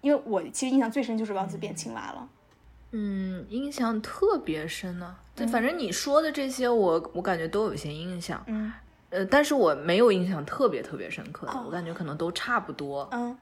[0.00, 2.28] 因为我其实印象最深就是《王子变青蛙》了。
[2.92, 8.40] 嗯，印象特别深呢，对，反正你说的这些，我我感觉都有一些印象。
[8.46, 8.72] 嗯。
[9.10, 13.08] 呃，但是我没有印象特别特别深刻的，我感觉可能都差不多。
[13.12, 13.36] 嗯，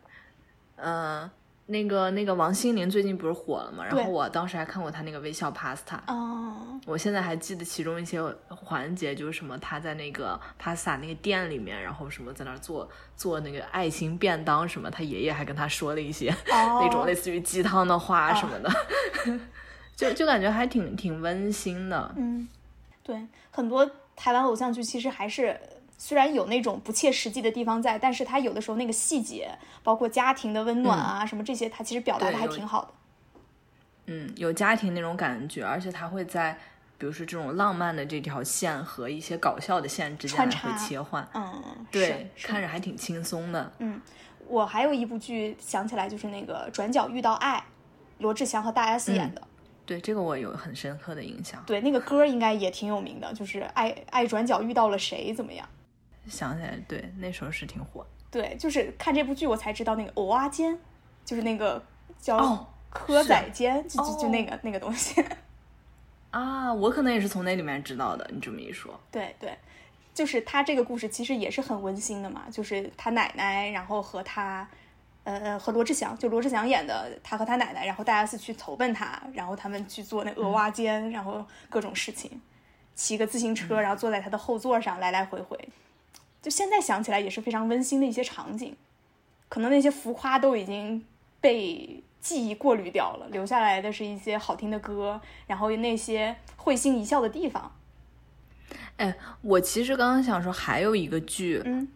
[0.76, 1.30] 呃，
[1.66, 3.85] 那个那个王心凌最近不是火了嘛？
[3.85, 5.98] 然后我当时还看过她那个微笑 Pasta。
[6.06, 6.56] 哦。
[6.85, 18.70] 我现在还记得其中一些环节，就是什么她在那个 Pasta 那个店里面，然后什么在那做做那个爱心便当什么，她爷爷还跟她说了一些那种类似于鸡汤的话什么的，
[19.94, 22.12] 就就感觉还挺挺温馨的。
[22.16, 22.48] 嗯，
[23.02, 23.88] 对，很多。
[24.14, 25.58] 台湾偶像剧其实还是
[26.04, 32.88] 虽然有那种不切实际的地方在，但是他有的时候那个细节，包括家庭的温暖啊什么这些，他其实表达的还挺好的。
[34.06, 36.58] 嗯，有家庭那种感觉，而且他会在
[36.98, 41.24] 比如说这种浪漫的这条线和一些搞笑的线之间来回切换。
[41.34, 43.72] 嗯，对，看着还挺轻松的。
[43.78, 44.00] 嗯，
[44.48, 47.58] 我还有一部剧想起来就是那个《转角遇到爱》，
[48.18, 49.42] 罗志祥和大 S 演的。
[49.86, 51.62] 对这个我有很深刻的印象。
[51.64, 55.64] 对那个歌应该也挺有名的，就是爱爱转角遇到了谁怎么样？
[56.28, 58.06] 想起来，对那时候是挺火。
[58.30, 60.78] 对，就是看这部剧我才知道那个蚵仔煎，
[61.24, 61.82] 就是那个
[62.18, 65.24] 叫蚵仔煎，就就就那个那个东西。
[66.30, 68.28] 啊，我可能也是从那里面知道的。
[68.32, 69.56] 你这么一说，对对，
[70.14, 74.68] 就是他这个故事其实也是很温馨的嘛，就是他奶奶，然后和他。
[75.24, 82.42] 呃，和罗志祥，就罗志祥演的，他和他奶奶，然后大家是去投奔他，然后他们去做那鹅蛙煎，然后各种事情，
[82.96, 85.56] 骑个自行车，然后坐在他的后座上来来回回，
[86.42, 88.76] 就现在想起来也是非常温馨的一些场景，
[89.48, 91.07] 可能那些浮夸都已经
[91.40, 97.74] 被记忆过滤掉了，留下来的是一些好听的歌，然后那些会心一笑的地方。
[98.96, 101.88] 哎，我其实刚刚想说还有一个剧，嗯，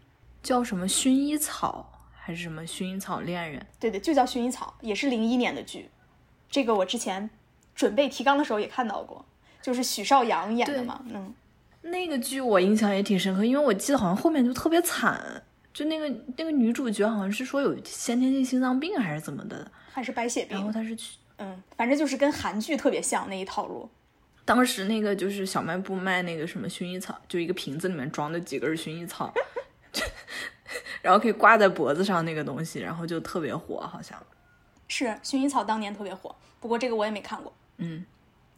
[0.43, 1.93] 叫什么薰衣草。
[2.29, 3.65] 还是什么薰衣草恋人？
[3.79, 5.89] 对对，就叫薰衣草，也是零一年的剧。
[6.51, 7.31] 这个我之前
[7.73, 9.25] 准备提纲的时候也看到过，
[9.63, 11.05] 就是许绍洋演的嘛。
[11.09, 11.33] 嗯，
[11.87, 20.57] 那个剧我印象也挺深刻，因为我记得好像后面就特别惨，就那个那个女主角好像是说有先天性心脏病还是怎么的，还是白血病。
[20.57, 23.89] 然后她是去，嗯，反正就是跟韩剧特别像那一套路。
[24.45, 29.33] 当时那个就是小卖部卖那个什么薰衣草，就一个瓶子里面装的几根薰衣草。
[31.03, 34.21] 然后可以挂在脖子上那个东西，然后就特别火，好像
[34.89, 36.35] 是薰衣草当年特别火。
[36.61, 37.53] 不过这个我也没看过。
[37.79, 38.05] 嗯，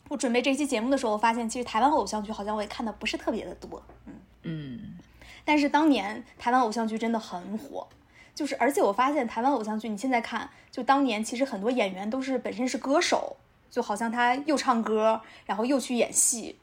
[0.08, 3.82] 我准备这期节目的时候，我发现其实台湾偶像剧好像我也看的不是特别的多。
[4.06, 4.98] 嗯嗯，
[5.44, 7.86] 但是当年台湾偶像剧真的很火，
[8.34, 13.36] 就是而且我发现台湾偶像剧，你现在看，就当年其实很多演员都是本身是歌手，
[13.70, 16.58] 就好像他又唱歌，然后又去演戏，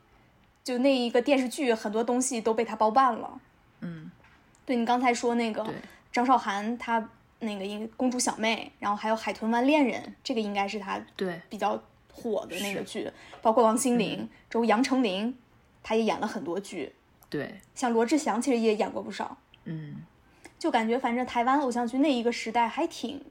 [0.63, 3.39] 就那一个电视剧很多东西都被他包办了。
[3.81, 4.11] 嗯。
[4.65, 5.63] 对你刚才说那个
[6.11, 11.79] 张韶涵，她那个应公主小妹，然后还有海豚湾恋人，这个应该是他对比较
[12.15, 15.37] 火的那个剧，包括王心嗯凌，之后杨丞琳，
[15.83, 16.93] 她也演了很多剧，
[17.29, 19.95] 对，像罗志祥其实也演过不少，嗯，
[20.57, 23.21] 就感觉反正台湾偶像剧那一个时代还挺。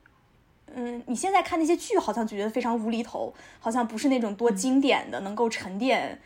[0.76, 6.20] 嗯，你现在看那些剧，好像觉得非常无厘头，好像不是那种多经典的、能够沉淀、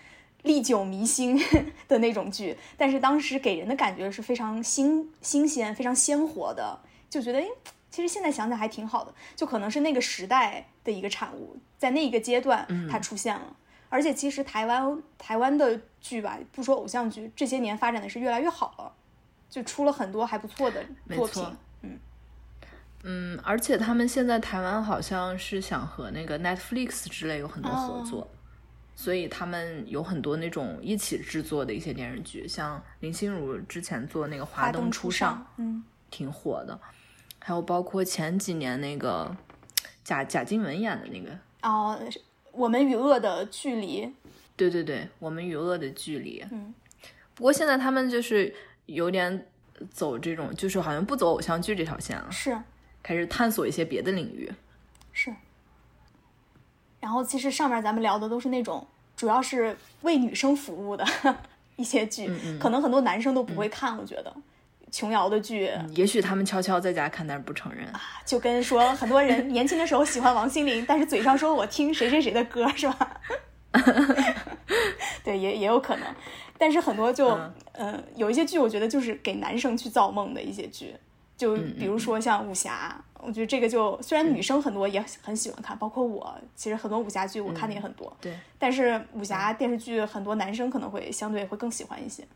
[0.44, 1.38] 历久弥新
[1.86, 2.56] 的那种剧。
[2.76, 7.48] 但是当时给人的感觉是非常新、新鲜、非常鲜活的，就觉得，诶，
[7.98, 9.12] 其实现在想想还挺好的。
[9.34, 13.56] 就可能是那个时代的一个产物，在那一个阶段它出现了。
[13.88, 18.92] 而且其实台湾台湾的剧吧，不说偶像剧，这些年发展的是越来越好了，
[19.50, 21.44] 就出了很多还不错的作品
[21.82, 21.98] 嗯。
[23.02, 28.30] 嗯，而且他们现在台湾好像是想和那个 Netflix 之类有很多合作，
[28.94, 36.78] 所以他们有很多那种一起制作的一些电视剧，像林心如之前做那个《华华灯初上，嗯，挺火的，
[37.38, 39.34] 还有包括前几年那个
[40.04, 41.98] 贾贾静雯演的那个，哦，
[42.52, 44.12] 我们与恶的距离，
[44.56, 46.44] 对对对，我们与恶的距离。
[46.50, 46.74] 嗯，
[47.34, 48.54] 不过现在他们就是
[48.86, 49.46] 有点
[49.90, 52.58] 走这种，就是好像不走偶像剧这条线了，是
[53.02, 54.50] 开始探索一些别的领域。
[55.12, 55.34] 是。
[57.00, 58.84] 然后其实上面咱们聊的都是那种
[59.16, 61.06] 主要是为女生服务的
[61.76, 64.34] 一些剧，嗯可能很多男生都不会看，我觉得。
[64.90, 67.86] 琼瑶的剧，也许他们悄悄在家看，但是不承认。
[68.24, 73.20] 就跟说很多人年轻的时候喜欢王心凌， 但是嘴上说我听谁谁谁的歌，是吧？
[75.24, 76.06] 对，也也有可能。
[76.56, 80.94] 但是很多就，嗯呃，有一些剧，我觉得就是给男生去造梦的一些剧，
[81.36, 92.26] 就嗯比如说像武侠，我觉得这个就虽然女生很多也很喜欢看，包括我，其实很多武侠剧我看的也很多，对但是武侠电视剧很多男生可能会相对会更喜欢一些。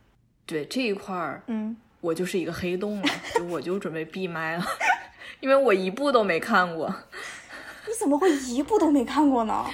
[0.47, 4.65] 对，这一块儿嗯，我就是一个黑洞了， 就我就准备闭麦了，
[5.41, 6.95] 因为我一部都没看过。
[7.89, 9.65] 你怎么会一部都没看过呢？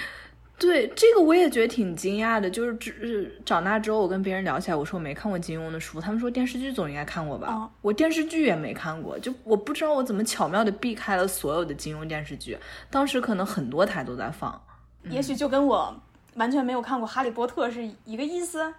[0.58, 7.46] 对这个我也觉得挺惊讶的，就是只长大之后，我跟别人聊起来，我说我没看过金庸的书，他们说电视剧总应该看过吧？
[7.48, 12.58] 啊我电视剧也没看过，就我不知道我怎么巧妙的避开了所有的金庸电视剧，
[12.90, 14.60] 当时可能很多台都在放。
[15.04, 15.94] 也许就跟我
[16.34, 18.74] 完全没有看过《哈利波特》是一个意思。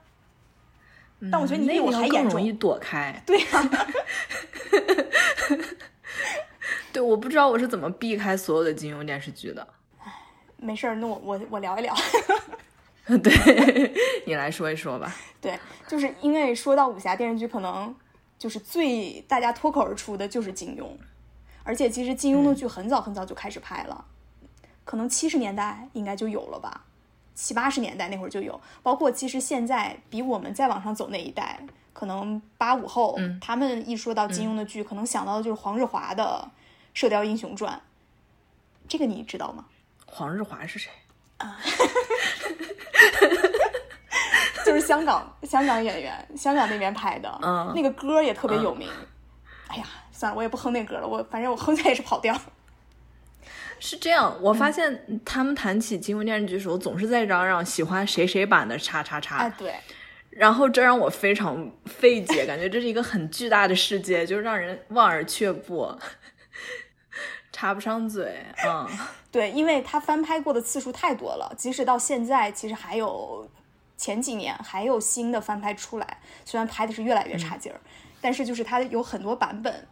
[1.32, 3.22] 但我觉得你比那我还严重更容易躲开。
[3.26, 3.70] 对呀、
[6.94, 9.68] 对，我不知道我是怎么避开所有的金庸电视剧的。
[10.58, 11.94] 没事儿，那我我我聊一聊。
[13.24, 13.94] 对
[14.26, 15.16] 你来说一说吧。
[15.42, 17.96] 对，就是因为说到武侠电视剧，可能
[18.38, 20.86] 就是最大家脱口而出的就是金庸，
[21.64, 24.06] 而且其实金庸的剧很早很早就开始拍了，
[24.86, 26.86] 可能七十年代应该就有了吧，
[27.42, 31.58] 七八十年代那会儿就有，包括其实现在比我们再往上走那一代，
[31.94, 36.46] 可能八五后，嗯他们一说到金庸的剧，可能想到的就是黄日华的
[36.94, 37.74] 《射雕英雄传》，
[38.90, 39.64] 这个你知道吗？
[40.06, 40.92] 黄日华是谁
[41.38, 41.58] 啊？
[44.66, 48.90] 就是香港香港演员，香港那边拍的，嗯那个歌也特别有名。
[49.68, 52.38] 哎呀，算了，我也不哼那歌了，我反正我哼起来也是跑调。
[53.80, 59.74] 是这样，我发现他们谈起金庸电视剧的时候，总是在嚷嚷喜欢谁谁版的叉叉叉，哎，对，
[60.30, 65.92] 然后这让我非常费解，感觉这是一个很巨大的世界，就让人望而却步，
[67.52, 68.46] 插不上嘴。
[68.68, 68.88] 嗯，
[69.32, 73.50] 对，因为他翻拍过的次数太多了，即使到现在，其实还有
[73.98, 77.80] 前几年还有新的翻拍出来，虽然拍的是越来越差劲儿，
[78.20, 79.88] 但是就是它有很多版本，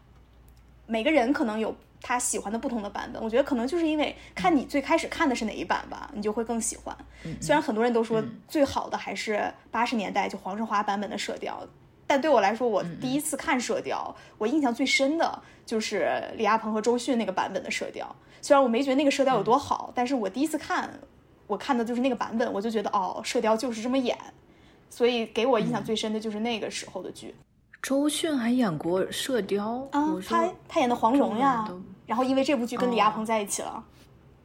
[0.85, 1.75] 每个人可能有
[2.07, 3.21] 他喜欢的不同的版本。
[3.21, 6.95] 我觉得可能就是因为看你最开始看的是哪一版吧，你就会更喜欢。
[7.41, 11.59] 虽然很多人都说最好的还是八十年代就黄日华版本的《射雕》，
[12.07, 18.05] 但对我来说，我第一次看《射雕》，我印象最深的就是李亚鹏和周迅那个版本的《射雕》。
[18.41, 20.89] 虽然我没觉得那个《射雕》有多好，但是我第一次看，
[21.45, 24.17] 我看的就是那个版本，我就觉得哦，《射雕》就是这么演，
[24.89, 27.35] 所以给我印象最深的就是那个时候的剧。
[27.81, 31.69] 周迅还演过《射雕》啊他他演的黄蓉呀
[32.07, 33.83] 然后因为这部剧跟李亚鹏在一起了。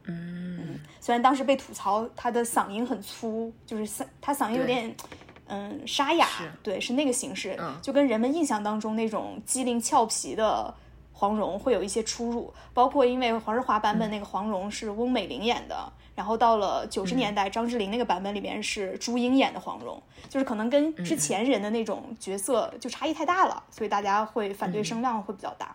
[0.03, 4.95] 嗯，虽然当时被吐槽他的嗓音很粗，就是嗓他嗓音有点
[5.47, 6.27] 嗯沙哑，
[6.61, 7.75] 对，是那个形式，嗯。
[7.81, 10.71] 就跟人们印象当中那种机灵俏皮的
[11.13, 12.53] 黄蓉会有一些出入。
[12.73, 25.73] 包括因为黄日华版本那个黄蓉是翁美玲演的，然后到了九十年代张智霖那个版本里面是朱茵演的黄蓉，就是可能跟之前人的那种角色就差异太大了，所以大家会反对声量会比较大。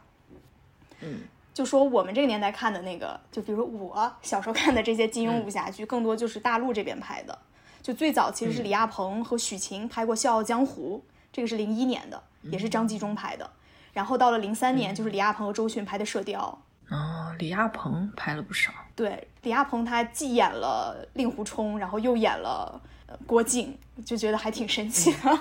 [1.01, 1.21] 嗯，
[1.59, 7.37] 就说我们这个年代看的那个，就比如说我小时候看的这些金庸武侠剧，更多就是大陆这边拍的。
[7.83, 11.03] 就最早其实是李亚鹏和许晴拍过《笑傲江湖》，
[11.33, 13.51] 这个是零一年的，也是张纪中拍的。
[13.93, 16.57] 然后到了零三年，就是李亚鹏和周迅拍的《射雕》，
[16.95, 18.71] 哦，李亚鹏拍了不少。
[18.95, 22.81] 对，李亚鹏他既演了令狐冲，然后又演了
[23.27, 25.39] 郭靖，就觉得还挺神奇的。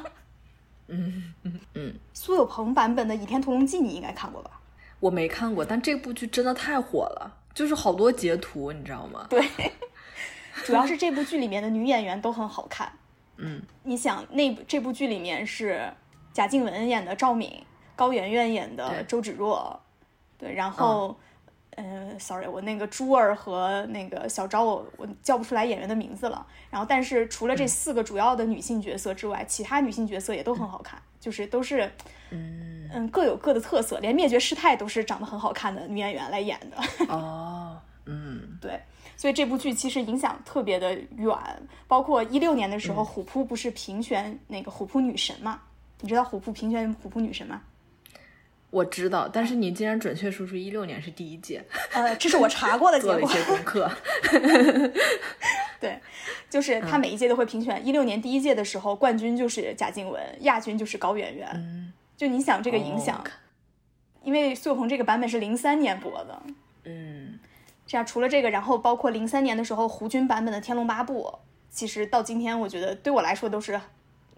[0.88, 1.93] 嗯嗯嗯。
[2.11, 4.57] 苏有朋版本的《倚天屠龙记》你应该看过吧？
[4.99, 9.27] 我没看过，但这部剧真的太火了，就是好多截图，你知道吗？
[9.29, 9.43] 对，
[10.65, 12.91] 主要是这部剧里面的女演员都很好看。
[13.37, 15.93] 嗯，你想那部这部剧里面是
[16.33, 17.63] 贾静雯演的赵敏，
[17.95, 19.79] 高圆圆演的周芷若，
[20.39, 21.15] 对，然后，
[21.75, 26.43] 呃，sorry，我那个珠儿和那个小昭，我我叫不出来演员的名字了。
[26.71, 31.91] 然后，但是除了这四个主要的女性角色之外，其他女性角色也都很好看，就是都是，
[32.32, 37.05] 嗯嗯，各有各的特色，连灭绝师太都是长得很好看的女演员来演的。
[37.13, 38.80] 哦，嗯，对。
[39.15, 41.36] 所以这部剧其实影响特别的远，
[41.88, 45.59] 包括一六年的时候，虎扑不是评选那个虎扑女神嘛？
[46.01, 47.61] 你知道虎扑评选虎扑女神吗？
[48.69, 51.63] 我知道，但是你竟然准确说出一六年是第一届，
[51.93, 53.19] 呃，这是我查过的 结果。
[53.19, 53.89] 做了一些功课。
[55.80, 55.99] 对，
[56.49, 61.49] 就是他每一届都会评选，一六年第一届的时候，冠军就是贾静雯，亚军就是高圆圆。
[61.55, 63.24] 嗯，就你想这个影响，
[64.24, 66.43] 因为苏有朋这个版本是零三年播的。
[66.84, 67.39] 嗯。
[67.86, 71.24] 这样，除了这个，然后包括零三年的时候胡军版本的《天龙八部》，
[71.70, 73.80] 其实到今天，我觉得对我来说都是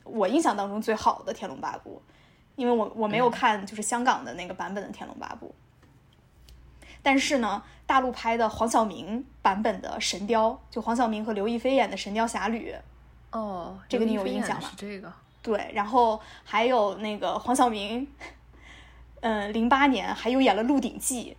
[0.04, 2.00] 我印象当中最好的《天龙八部》，
[2.56, 5.48] 因为我我没有看就是香港的那个版本的《天龙八部》，
[7.02, 12.72] 但是呢，大陆拍的黄晓明版本的《神雕》，就黄晓明和刘亦菲演的《神雕侠侣》，
[13.36, 14.70] 哦，这个你有印象吗？
[14.70, 15.12] 是这个，
[15.50, 18.08] 对，然后还有那个黄晓明，
[19.22, 21.32] 嗯，零八年还有演了《鹿鼎记》。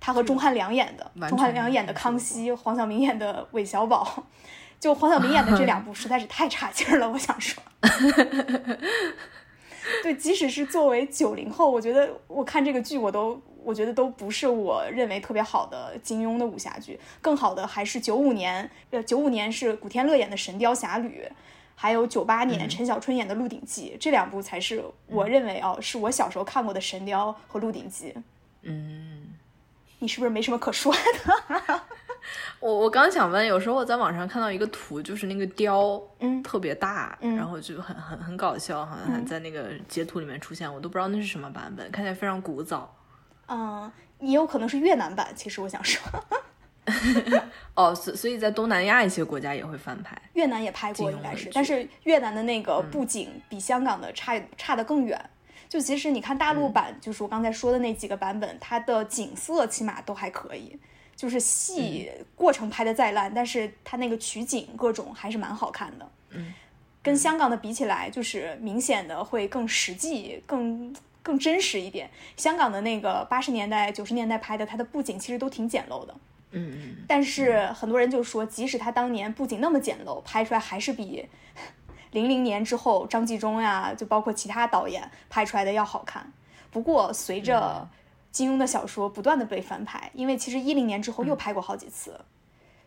[0.00, 4.24] 他和钟汉良演的，钟汉良演的康熙，黄晓明演的韦小宝，
[4.80, 7.10] 就黄晓明演的这两部实在是太差劲了。
[7.10, 7.62] 我想说，
[10.02, 21.22] 对，即使是作为九零后，我觉得我看这个剧，我都我觉得都不是我认为特别好的金庸的武侠剧，更好的还是九五年，呃，九五年是古天乐演的《神雕侠侣》，
[21.80, 28.12] 还有九八年陈小春演的《鹿鼎记》，这两部才是我认为哦，是我小时候看过的《神雕》和《鹿鼎记》。
[28.60, 29.28] 嗯。
[29.98, 31.80] 你是不是没什么可说的？
[32.60, 42.94] 我我刚想问，有时候我在网上看到一个图，就是那个雕，嗯，特别大，嗯，然后就很很很搞笑，好像还在那个截图里面出现，我都不知道那是什么版本，看起来非常古早。
[43.48, 45.28] 嗯，也有可能是越南版。
[45.34, 46.02] 其实我想说，
[47.74, 55.18] 哦，所所以在东南亚一些国家也会翻拍，越南也拍过，应该是，但是越南的那个布景比香港的差差的更远。
[55.68, 60.76] 就其实你看大陆版，就是我刚才说的那几个版本，它的景色起码都还可以，
[61.14, 66.10] 就是戏过程拍的再烂，但是它那个取景各种还是蛮好看的。
[66.30, 66.52] 嗯，
[67.02, 72.10] 跟香港的比起来，就是明显的会更实际、更更真实一点。
[72.36, 76.12] 香港的那个八十年代、九十年代拍的，它的布景其实都挺简陋的。
[76.52, 76.96] 嗯嗯。
[77.08, 81.28] 但是很多人就说，即使他当年布景那么简陋，拍出来还是比。
[82.12, 86.32] 零零年之后，张纪中呀，就包括其他导演拍出来的要好看。
[86.72, 87.88] 不过，随着
[88.32, 92.20] 金庸的小说不断的被翻拍，因为其实一零年之后又拍过好几次，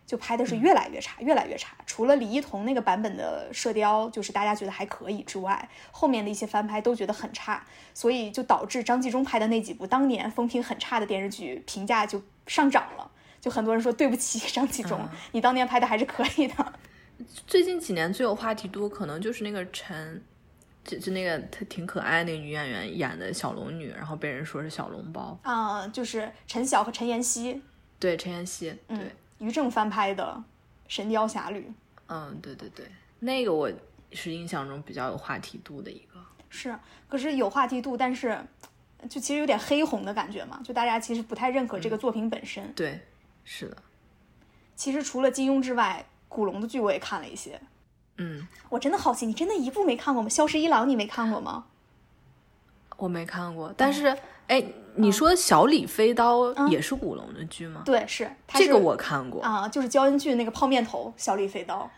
[0.06, 1.74] 就拍的是越来越差，越来越差。
[1.86, 13.10] 除了李一桐那个版本的《射雕》，就是大家觉得还可以之外，后面的一些翻拍都觉得很差，所以就导致张纪中拍的那几部当年风评很差的电视剧评价就上涨了。
[13.44, 16.72] 就很多人说对不起 张纪中，你当年拍的还是可以的。
[17.46, 20.24] 最近几年最有话题度，可能就是那个陈，
[20.82, 27.60] 就就那个她挺可爱那个女演员演的小龙女，然后被人说是小笼包啊，就是陈晓和陈妍希，
[27.98, 29.14] 对陈妍希，对。
[29.38, 30.42] 于正翻拍的
[30.88, 31.60] 《神雕侠侣》，
[32.06, 32.86] 嗯，对对对，
[33.18, 33.70] 那个我
[34.12, 36.18] 是印象中比较有话题度的一个，
[36.48, 36.74] 是，
[37.08, 38.38] 可是有话题度，但是
[39.10, 42.98] 就其实有点黑红的感觉嘛，就大家其实不太认可这个作品本身，对，
[43.44, 43.76] 是的，
[44.74, 46.04] 其实除了金庸之外。
[46.26, 47.60] 古龙的剧我也看了一些，
[48.16, 50.28] 嗯，我真的好奇，你真的一部没看过吗？
[50.32, 51.66] 《萧十一郎》你没看过吗？
[52.96, 54.06] 我没看过，但是，
[54.48, 54.60] 哎，
[54.96, 57.82] 你说《小李飞刀》也是古龙的剧吗？
[57.84, 61.88] 对，是这个我看过啊，就是焦恩俊那个泡面头小李飞刀。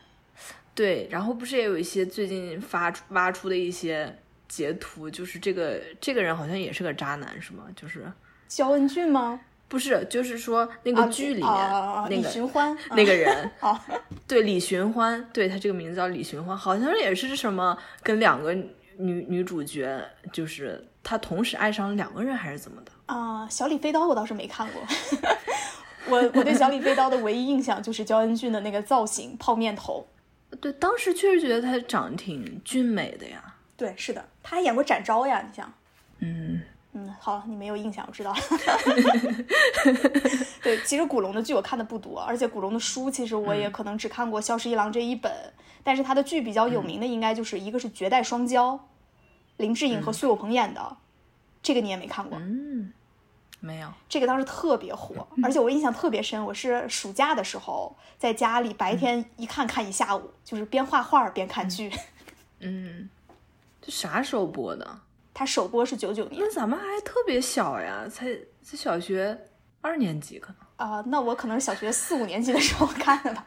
[0.75, 7.65] 对，然后不是也有一些最近发出挖出的一些截图，就是这个这个人好像也是个渣男，是吗？
[7.75, 8.13] 就是
[8.49, 9.41] 焦恩俊吗？
[9.69, 13.79] 不是，就是说那个剧里面那个李寻欢那个人，哦，
[14.29, 18.55] 对李寻欢，对他这个名字叫李寻欢，好像也是什么跟两个
[18.97, 20.01] 女女主角，
[20.33, 23.49] 就是他同时爱上了两个人，还是怎么的啊？
[23.49, 24.83] 小李飞刀我倒是没看过，
[26.09, 30.07] 我我对小李飞刀的唯一印象就是焦恩俊的那个造型，泡面头。
[30.61, 33.43] 对，当时确实觉得他长得挺俊美的呀。
[33.77, 35.73] 对，是的，他还演过展昭呀，你想，
[36.21, 36.63] 嗯。
[36.99, 38.35] 嗯，好，你没有印象，我知道。
[40.65, 45.31] 对，其实古龙的剧我看的不多，而且古龙的书其实我也可能只看过《萧十一郎》这一本，
[45.85, 48.73] 但是他的剧比较有名的应该就是一个是《绝代双骄》，
[49.59, 50.97] 林志颖和苏有朋演的，
[51.63, 52.39] 这个你也没看过？
[52.41, 52.95] 嗯，
[53.61, 53.93] 没有。
[54.09, 61.93] 这个当时特别火，而且我印象特别深，我是暑假的时候在家里白天一看看一下午，就是边画画边看剧。
[62.61, 63.11] 嗯，
[63.83, 65.01] 这啥时候播的？
[65.39, 69.39] 它首播是九九年，那咱们还特别小呀，才才小学
[69.83, 73.47] 二年级可能啊，那我可能是小学四五年级的时候看的吧。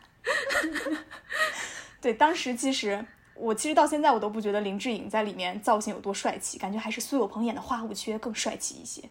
[2.00, 9.02] 对，当时其实我其实到现在我都不觉得林志颖在里面造型有多帅气，感觉还是苏有朋演的花无缺更帅气一些。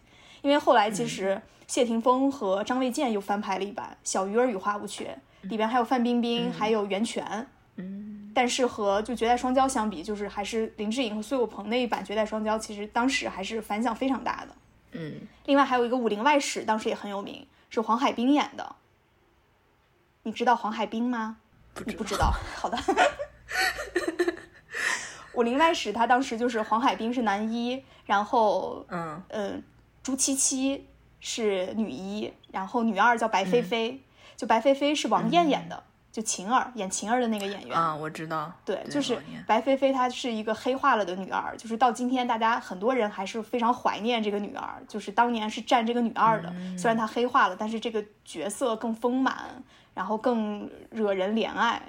[0.41, 5.19] 因为后来其实谢霆锋和张卫健又翻拍了一版《小鱼儿与花无缺》，
[5.49, 7.45] 里边还有范冰冰，还有袁泉。
[7.75, 14.55] 嗯，但是和就《绝代双骄》相比，就是还是林志颖和苏有朋那一版《绝代双骄》，其实当时还是反响非常大的。
[14.91, 18.75] 嗯，另外还有一个《武林外史》，当时也很有名，是黄海冰演的。
[20.23, 21.37] 你知道黄海冰吗？
[21.85, 22.33] 你不知道？
[22.55, 22.77] 好的。
[25.33, 29.63] 《武林外史》他当时就是黄海冰是男一，然后嗯嗯，
[30.03, 30.87] 朱七七
[31.19, 34.01] 是女一，然后女二叫白菲菲，
[34.35, 35.83] 就白菲菲是王艳演的。
[36.11, 37.77] 就晴儿演晴儿的那个演员。
[37.77, 51.81] 啊，我知道，对，就是白菲菲，她是一个黑化了的女二，就是到今天大家很多人还是非常怀念这个女二，就是当年是站这个女二的，虽然她黑化了，但是这个角色更丰满，然后更惹人怜爱，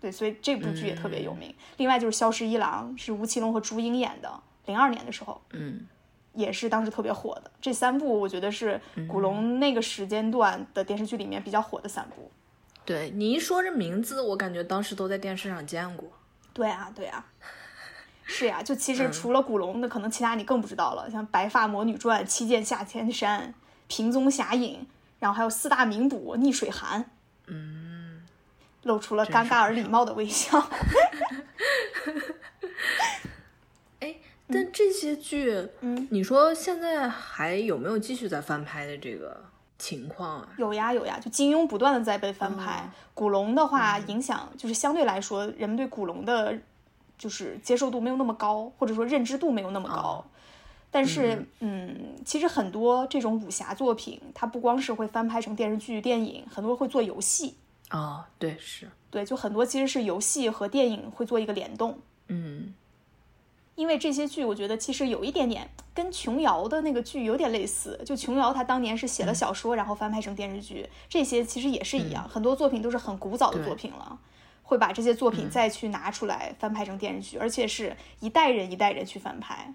[0.00, 1.54] 对，所以这部剧也特别有名。
[1.76, 5.86] 另外就是《消失一郎》，是吴奇隆和朱茵演的，零二年的时候，嗯，
[6.32, 7.50] 也是当时特别火的。
[7.60, 12.30] 这三部我觉得是古龙那个时间段的电视剧里面比较火的三部。
[12.90, 16.10] 对你一说这名字，我感觉当时都在电视上见过。
[16.52, 17.24] 对啊，对啊，
[18.26, 18.60] 是呀。
[18.60, 23.42] 就其实除了古龙的，可能其他你更不知道了，像《白发魔女传》《七剑下天山》
[23.86, 24.80] 《平踪侠影》，
[25.20, 27.00] 然后还有四大名捕《逆水寒》。
[27.46, 28.26] 嗯，
[28.82, 30.58] 露出了尴尬而礼貌的微笑。
[34.00, 34.16] 哎，
[34.48, 39.44] 但这些剧，嗯，你说现在还有没有继续在翻拍的这个？
[39.80, 46.56] 情况啊，有呀有呀，就金庸不断的在被翻拍，古龙的话影响就是相对来说，人们对古龙的，
[47.16, 50.24] 就是接受度没有那么高，或者说认知度没有那么高。
[50.90, 57.54] 但是，嗯，其实很多这种武侠作品，它不光是会翻拍成电视剧、电影，很多会做游戏。
[57.90, 61.98] 哦，对，是对，就很多其实是游戏和电影会做一个联动。
[62.28, 62.74] 嗯。
[63.80, 67.98] 因为这些剧，我觉得其实有一点点跟琼瑶的那个剧有点类似。
[68.04, 72.28] 就琼瑶她当年是写了小说，然后翻拍成电视剧，这些其实也是一样。
[72.28, 74.18] 很多作品都是很古早的作品了，
[74.62, 79.72] 会把这些作品再去拿出来翻拍成电视剧，而且是一代人一代人去翻拍。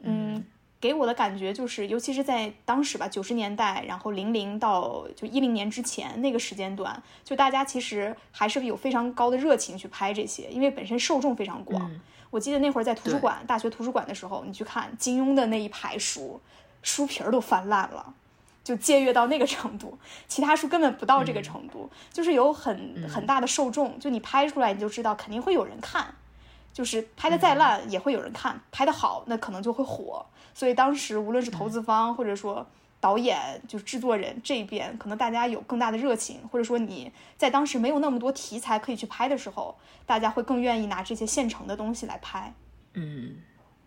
[0.00, 0.44] 嗯，
[0.86, 11.90] 给我的感觉就是，尤其是在当时吧，九十年代，然后零零到就一零年之前那个时间段，就大家其实还是有非常高的热情去拍这些，因为本身受众非常广。
[12.30, 16.40] 我记得那会儿在图书馆，大学图书馆的时候，你去看金庸的那一排书，
[16.82, 18.14] 书皮儿都翻烂了，
[18.62, 19.98] 就借阅到那个程度。
[20.28, 23.98] 其他书根本不到这个程度，就是有很很大的受众。
[23.98, 26.14] 就你拍出来，你就知道肯定会有人看，
[26.76, 30.26] 就是拍的再烂也会有人看，拍的好那可能就会火。
[30.52, 32.66] 所以当时无论是投资方或者说。
[32.98, 42.52] 导演就是制作人这边，可能大家有更大的热情，或者说你在当时没有那么多题材可以去拍的时候，大家会更愿意拿这些现成的东西来拍。
[42.94, 43.36] 嗯，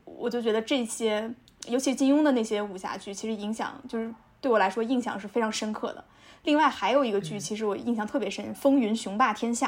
[0.06, 1.30] 我就觉得这些，
[1.68, 6.06] 尤其金庸的那些武侠剧，其实影响就是对我来说印象是非常深刻的。
[6.44, 9.68] 另外还有一个剧，其实我印象特别深，《风云雄霸天下》，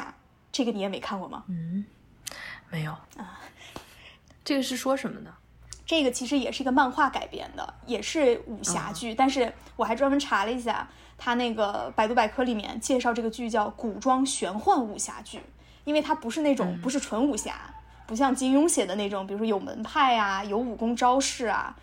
[0.52, 1.44] 这个你也没看过吗？
[1.48, 1.84] 嗯，
[2.72, 3.38] 没有啊。
[4.42, 5.30] 这个是说什么呢？
[5.84, 15.40] 这个其实也是一个漫画改编的，也是武侠剧，但是我还专门查了一下，它那个百度百科里面介绍这个剧叫古装玄幻武侠剧，
[15.84, 17.54] 因为它不是那种不是纯武侠，
[18.06, 21.76] 不像金庸写的那种，比如说有门派啊，有武功招式啊，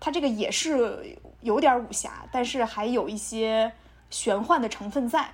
[0.00, 3.70] 它这个也是有点武侠，但是还有一些
[4.08, 5.30] 玄幻的成分在。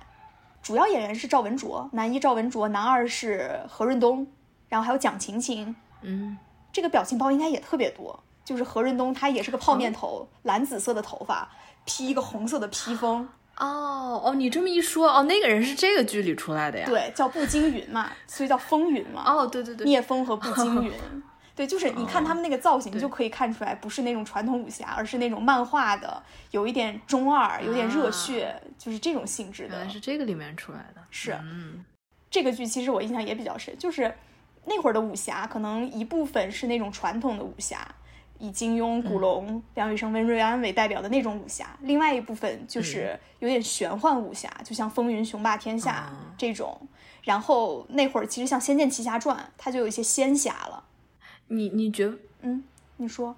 [0.61, 4.27] 主要演员是赵文卓，男一赵文卓，男二是何润东，
[4.69, 6.37] 然后还有蒋勤勤，嗯。
[6.71, 11.49] 这个表情包应该也特别多，就是何润东，他也是个泡面头，蓝紫色的头发，
[11.83, 13.27] 披一个红色的披风。
[13.57, 16.85] 哦哦，你这么一说，哦，那个人是这个剧里出来的呀？
[16.87, 19.23] 对，叫步惊云嘛， 所以叫风云嘛。
[19.25, 20.93] 哦，对对对，聂风和步惊云，
[21.55, 29.69] 对，就是你看他们那个造型就可以看出来，不是那种传统武侠，而是那种漫画的，有一点中二，有点热血，就是这种性质的。
[29.69, 31.01] 原来是这个里面出来的。
[31.09, 31.83] 是，嗯，
[32.29, 34.13] 这个剧其实我印象也比较深，就是。
[34.69, 37.85] 那会儿的武侠可能一部分是那种传统的武侠，
[38.37, 46.79] 以金庸、古龙、梁羽生、温瑞安为代表的那种武侠，另外一部分就是有点玄幻武侠，就像《风云雄霸天下》这种。
[47.23, 50.83] 然后那会儿其实像《仙剑奇侠传》，它就有一些仙侠了。
[51.47, 52.63] 你你觉嗯，
[52.97, 53.35] 你说，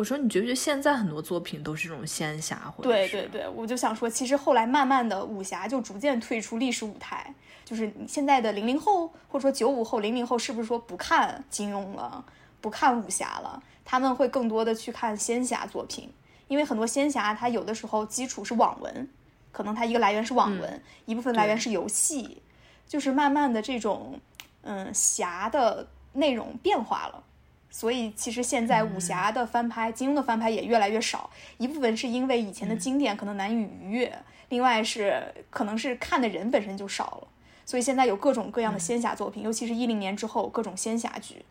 [0.00, 2.56] 我说你觉不觉得现在很多作品都是这种仙侠？
[2.74, 7.34] 或者对对对，我就想说，其实后来慢慢的武侠就逐渐退出历史舞台。
[7.66, 12.24] 就是现在的零零后或者说九五后、零零后，是不是说不看金庸了，
[12.62, 13.62] 不看武侠了？
[13.84, 16.10] 他们会更多的去看仙侠作品，
[16.48, 19.06] 因为很多仙侠它有的时候基础是网文，
[19.52, 22.40] 可能它一个来源是网文，一部分来源是游戏，
[22.88, 24.18] 就是慢慢的这种
[24.62, 27.22] 嗯侠的内容变化了。
[27.70, 34.12] 所以其实现在武侠的翻拍、金庸的翻拍也越来越少，一部分是因为以前的经典可能难以逾越，
[34.48, 37.28] 另外是可能是看的人本身就少了。
[37.64, 41.44] 所以现在有各种各样的仙侠作品，尤其是一零年之后各种仙侠剧，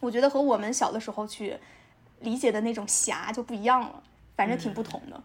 [0.00, 1.56] 我觉得和我们小的时候去
[2.20, 4.02] 理解的那种侠就不一样了，
[4.34, 5.22] 反正挺不同的。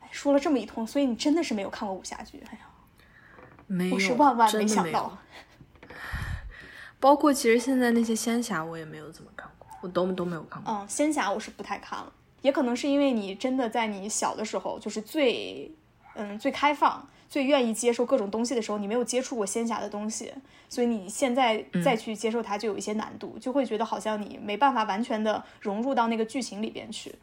[0.00, 2.42] 哎，说了这么一通，所以你真的是没有看过武侠剧？
[2.50, 2.60] 哎呀，
[3.66, 5.18] 没有，我是万万没想到。
[7.02, 10.72] 包括其实现在那些仙侠，我也没有怎么看过，我都都没有看过。
[10.72, 15.70] 嗯，仙侠我是不太看了，也可能是因为你真的在你小的时候就是最
[16.14, 17.08] 嗯最开放。
[17.28, 20.30] 最愿意接受各种东西的时候，你没有接触过仙侠的东西，
[20.68, 27.14] 所以你现在再去接受它就有一些难度，就会觉得好像你没办法完全的融入到那个剧情里边去。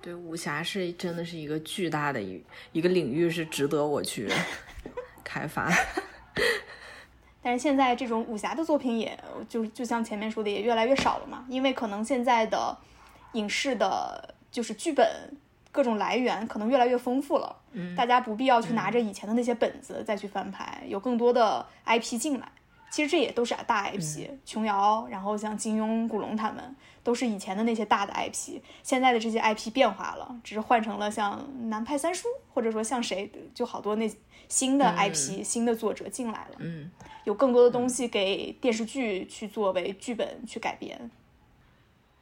[0.00, 4.30] 对，武侠是真的是一个巨大的一一个领域，是值得我去
[5.24, 5.68] 开发。
[7.42, 9.18] 但是现在这种武侠的作品，也
[9.48, 12.76] 就就像前面说的，也越来越少了嘛，因为可能现在的
[13.32, 15.06] 影视的，就是剧本。
[15.72, 22.48] 各种来源可能越来越丰富了，嗯，大家不必要去拿着以前的那些本子再去翻拍，有更多的 IP 进来。
[22.90, 26.74] 其实这也都是大 IP，琼瑶，然后像金庸、古龙他们
[27.04, 28.60] 都是以前的那些大的 IP。
[28.82, 34.10] 现在的这些 IP 变化了，只是换成了像南派三叔，或者说像谁，就好多那
[34.50, 36.90] 新的 IP、新的作者进来了，嗯，
[37.24, 41.10] 有更多的东西给电视剧去作为剧本去改编。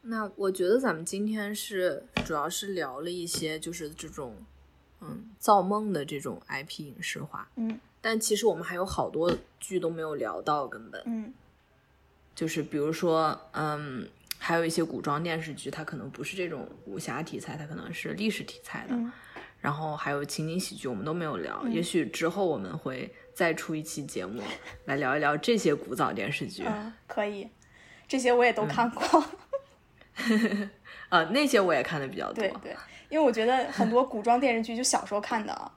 [0.03, 4.35] 那我觉得咱们今天是主要是聊了一些就是这种，
[5.01, 11.33] 嗯，造梦的这种 IP 影视化，嗯，但其实我们还有好多剧都没有聊到，根本，嗯，
[12.35, 14.07] 就是比如说，嗯，
[14.37, 18.95] 还有一些古装电视剧，它可能不是这种武侠题材，它可能是历史题材的，
[19.59, 24.41] 然后还有情景喜剧，我们都没有聊，也许之后我们会再出一期节目
[24.85, 27.47] 来聊一聊这些古早电视剧，嗯，可以，
[28.07, 29.25] 这些我也都看过。
[31.09, 32.35] 呃，那些我也看的比较多。
[32.35, 32.75] 对对，
[33.09, 35.71] 因为我觉得很多古装电视剧，就小时候看的，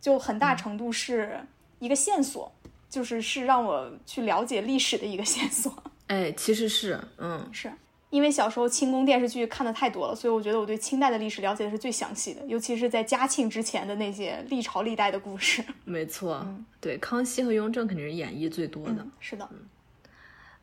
[0.00, 1.38] 就很大程度是
[1.78, 2.50] 一个线索，
[2.88, 5.72] 就是是让我去了解历史的一个线索。
[6.08, 7.70] 哎，其实是，嗯，是
[8.10, 15.62] 因为小时候清宫电视剧看的太多了，所以我觉得我对清代的历史了解的是最详细的，尤其是在嘉庆之前的那些历朝历代的故事。
[15.84, 16.46] 没错，
[16.80, 19.06] 对，康熙和雍正肯定是演绎最多的。
[19.20, 19.48] 是的。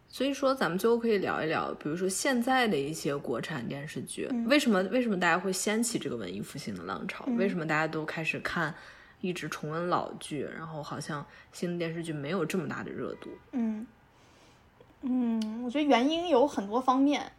[0.07, 7.25] 所以说，咱们最后可以聊一聊，比如说现在的一些国产电视剧，为什么为什么大家会掀起这个文艺复兴的浪潮？
[7.37, 8.73] 为什么大家都开始看，
[9.19, 13.29] 一直重温老剧，然后好像新的电视剧没有这么大的热度？
[13.51, 13.85] 嗯
[15.07, 17.31] 嗯，我觉得原因有很多方面。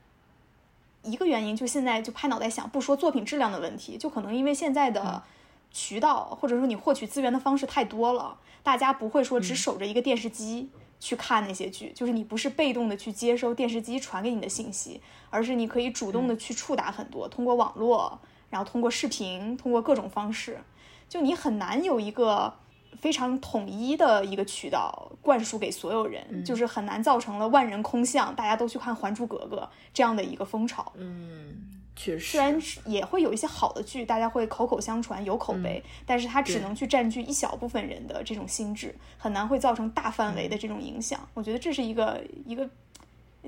[1.03, 5.23] 一个原因就现在就拍脑袋想，不说作品质量的问题，就可能因为现在的
[5.71, 10.71] 渠道或者说你获取资源的方式太多了，大家不会说只守着一个电视机。
[10.99, 14.99] 去看那些剧，就是你不是被动的去接收电视机传给你的信息，
[15.29, 20.59] 而是你可以主动的去触达很多，通过网络，然后通过视频，通过各种方式，
[21.07, 22.55] 就你很难有一个
[23.01, 29.59] 非常统一的一个渠道灌输给所有人，就是很难造成了万人空巷，大家都去看《还珠格格》
[29.95, 30.93] 这样的一个风潮。
[30.97, 31.73] 嗯。
[31.99, 41.27] 确实，虽然也会有一些好的剧，大家会口口相传有口碑，但是它只能去占据一小部分人的这种心智，很难会造成大范围的这种影响。
[41.33, 42.69] 我觉得这是一个一个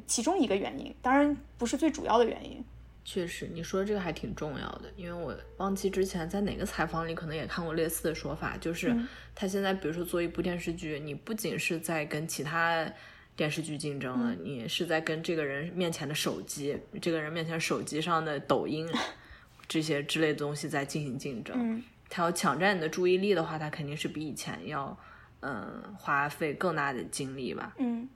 [0.07, 2.65] 其中一个原因，当然不是最主要的原因。
[3.11, 8.95] 确实，你说这个还挺重要的，因为我忘记之前在哪个采访里可能也看过类似的说法，就是
[9.35, 12.87] 他现在比如说做一部电视剧，你不仅是在跟其他。
[13.35, 18.85] 电视剧竞争了，你是在跟这个人面前的手机，这个人面前手机上的抖音
[19.69, 21.81] 这些之类的东西在进行竞争。
[22.11, 24.99] 他要抢占你的注意力的话，他肯定是比以前要
[25.39, 27.77] 嗯花费更大的精力吧。
[27.79, 28.09] 嗯，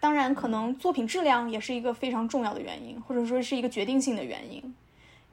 [0.00, 4.74] 当然，可能作品质量也是一个非常重要的原因，或者说是一个决定性的原因。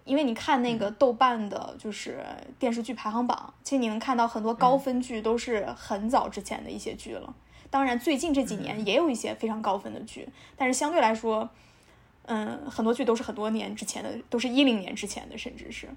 [0.05, 2.23] 因为你看那个豆瓣的，就是
[2.59, 7.33] 电视剧排行榜，其实你能看到很多高分剧都是很早之前的一些剧了。
[7.71, 11.49] 当然，最近这几年也有一些非常高分的剧，但是相对来说，
[12.27, 15.89] 嗯，很多剧都是很多年之前的，都是一零年之前的，甚至是。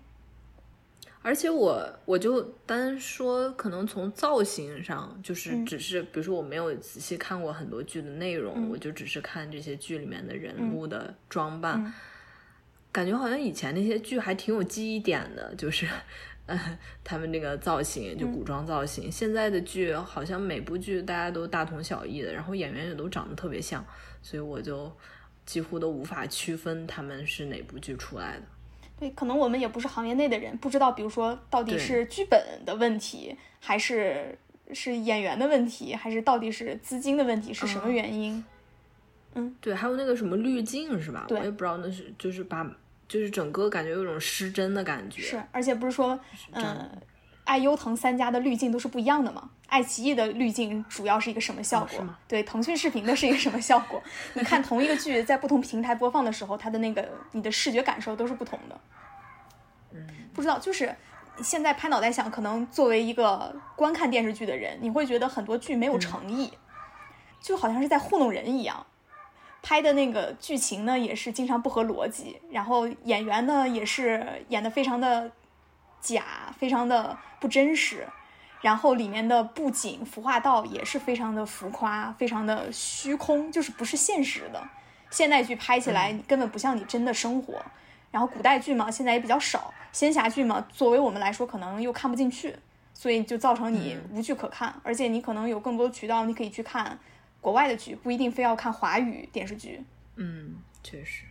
[1.29, 11.93] 而且我我就单说，可能从造型上，就是只是，比如说我没有仔细看过很多剧的内容，我就只是看这些剧里面的人物的装扮，
[12.91, 15.87] 感觉好像以前那些剧还挺有记忆点的，就是，
[16.47, 19.13] 呃，他们那个造型就古装造型。
[19.13, 23.85] 现在的剧好像每部剧大家都大同小异的，然后演员也都长得特别像，
[24.23, 24.91] 所以我就
[25.45, 28.47] 几乎都无法区分他们是哪部剧出来的。
[28.99, 34.37] 对，可能我们也不是行业内的人，不知道，比如说到底是剧本的问题，还是
[34.73, 38.45] 是演员的问题，还是到底是资金的问题，是什么原因？
[39.35, 41.27] 嗯，对，还有那个什么滤镜是吧？
[41.31, 42.69] 我也不知道那是就是把
[43.07, 45.23] 就是整个感觉有种失真的感觉。
[45.23, 46.19] 是，而且不是说
[46.53, 46.91] 嗯。
[47.49, 49.49] 爱优腾三家的滤镜都是不一样的嘛？
[49.69, 52.07] 爱奇艺的滤镜主要是一个什么效果？
[52.29, 54.03] 对，腾讯视频的是一个什么效果？
[54.35, 58.81] 你看同一个剧在不同平台播放的时候，它的那个你的视觉感受都是不同的。
[59.93, 60.95] 嗯，不知道，就是
[61.43, 66.53] 现在拍脑袋想，可能作为一个观看电视剧的人，你会觉得很多剧没有诚意，
[67.41, 68.85] 就好像是在糊弄人一样。
[69.63, 75.33] 拍的那个剧情呢，也是经常不合逻辑，然后演员呢也是演的非常的。
[76.01, 78.07] 假，非常的不真实，
[78.61, 84.69] 然后里面的布景、服化道也是非常的浮夸，非常的虚空，就是不是现实的。
[85.11, 87.65] 现代剧拍起来根本不像你真的生活，
[88.11, 92.55] 然后古代剧嘛，现在也比较少，仙侠剧嘛，作为我们来说可能又看不进去，
[92.93, 96.99] 所以就造成你无剧可看，而且你可能有更多渠道，你可以去看
[97.41, 99.83] 国外的剧，不一定非要看华语电视剧。
[100.17, 101.25] 嗯，确实，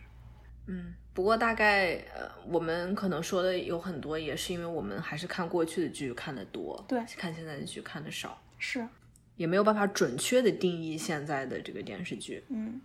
[0.66, 0.94] 嗯。
[1.18, 8.86] 不过大概呃，我们可能说的有很多，也是因为我们还是看过去的剧看的多，对，看现在的剧看的少，是，
[9.34, 12.80] 也没有办法准确的定义现在的这个电视剧，嗯，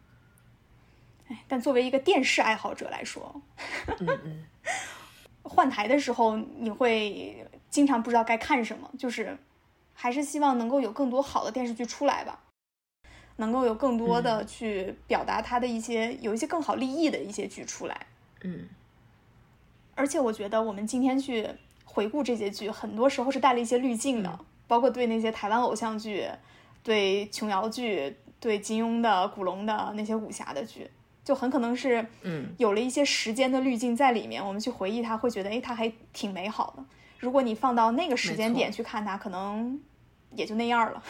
[1.28, 3.40] 哎，但作为一个电视爱好者来说，
[4.00, 4.44] 嗯嗯，
[5.44, 9.38] 换台的时候你会经常不知道该看什么，就是
[9.94, 12.40] 还是希望能够有更多好的电视剧出来吧。
[13.38, 18.06] 能够有更多的去表达他的一些有一些更好立意的一些剧出来，
[18.44, 18.70] 嗯，
[19.96, 21.48] 而且我觉得我们今天去
[21.84, 26.30] 回顾这些剧，很多时候是带了一些滤镜的，包括对那些台湾偶像剧、
[26.84, 30.90] 对琼瑶剧、对金庸的、古龙的那些武侠的剧，
[31.24, 36.86] 就很可能是嗯有了一些时间的滤镜在里面，我们去回忆它，会觉得哎，它还挺美好的。
[37.20, 39.80] 如果你放到那个时间点去看它，可能
[40.36, 41.04] 也就那样了。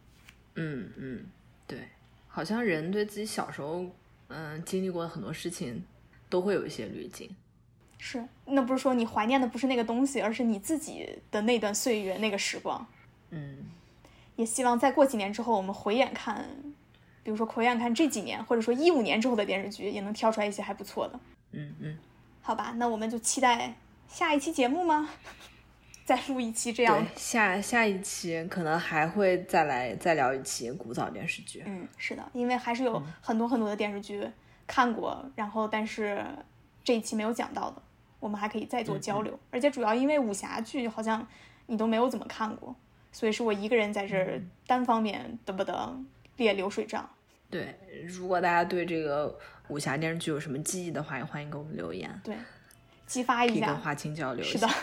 [0.56, 1.26] 嗯嗯。
[1.66, 1.86] 对，
[2.28, 3.84] 好像人对自己小时候，
[4.28, 5.84] 嗯，经历过的很多事情，
[6.28, 7.30] 都会有一些滤镜。
[7.98, 12.86] 是，那不是说你怀念的不是那个东西，而是你自己的那段岁月、那个时光。
[13.30, 13.56] 嗯，
[14.36, 16.48] 也希望再过几年之后，我们回眼看，
[17.22, 21.20] 比如说回眼看这几年，或者说一五年之后的电视剧，也能挑出来一些还不错的。
[21.50, 21.98] 嗯嗯，
[22.40, 23.74] 好吧，那我们就期待
[24.06, 25.10] 下一期节目吗？
[26.06, 31.62] 再录一期这样，下下一期可能还会再来再聊一期古早电视剧。
[31.66, 34.26] 嗯，是的，因为还是有很多很多的电视剧
[34.68, 36.24] 看过，然后但是
[36.84, 37.82] 这一期没有讲到的，
[38.20, 39.36] 我们还可以再做交流。
[39.50, 41.26] 而且主要因为武侠剧好像
[41.66, 42.76] 你都没有怎么看过，
[43.10, 45.98] 所以是我一个人在这儿单方面得不得
[46.36, 47.08] 列流水账。
[47.50, 49.36] 对，如果大家对这个
[49.68, 52.20] 武侠电视剧有什么记忆的话，也欢迎给我们留言。
[52.22, 52.36] 对。
[53.06, 54.44] 激发一下，花青交流。
[54.44, 54.68] 是的，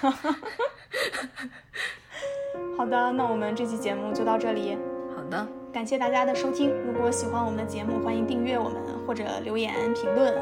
[2.75, 4.75] 好的，那我们这期节目就到这里。
[5.15, 6.71] 好的，感谢大家的收听。
[6.87, 10.33] 如果喜欢我们的节目，欢迎订阅我们或者留言评论，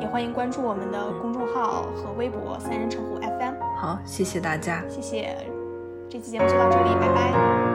[0.00, 3.54] 也欢迎关注我们的公众号和微博“三人成虎 FM”。
[3.76, 5.36] 好，谢谢大家，谢谢。
[6.08, 7.69] 这期节目就到这里，拜拜。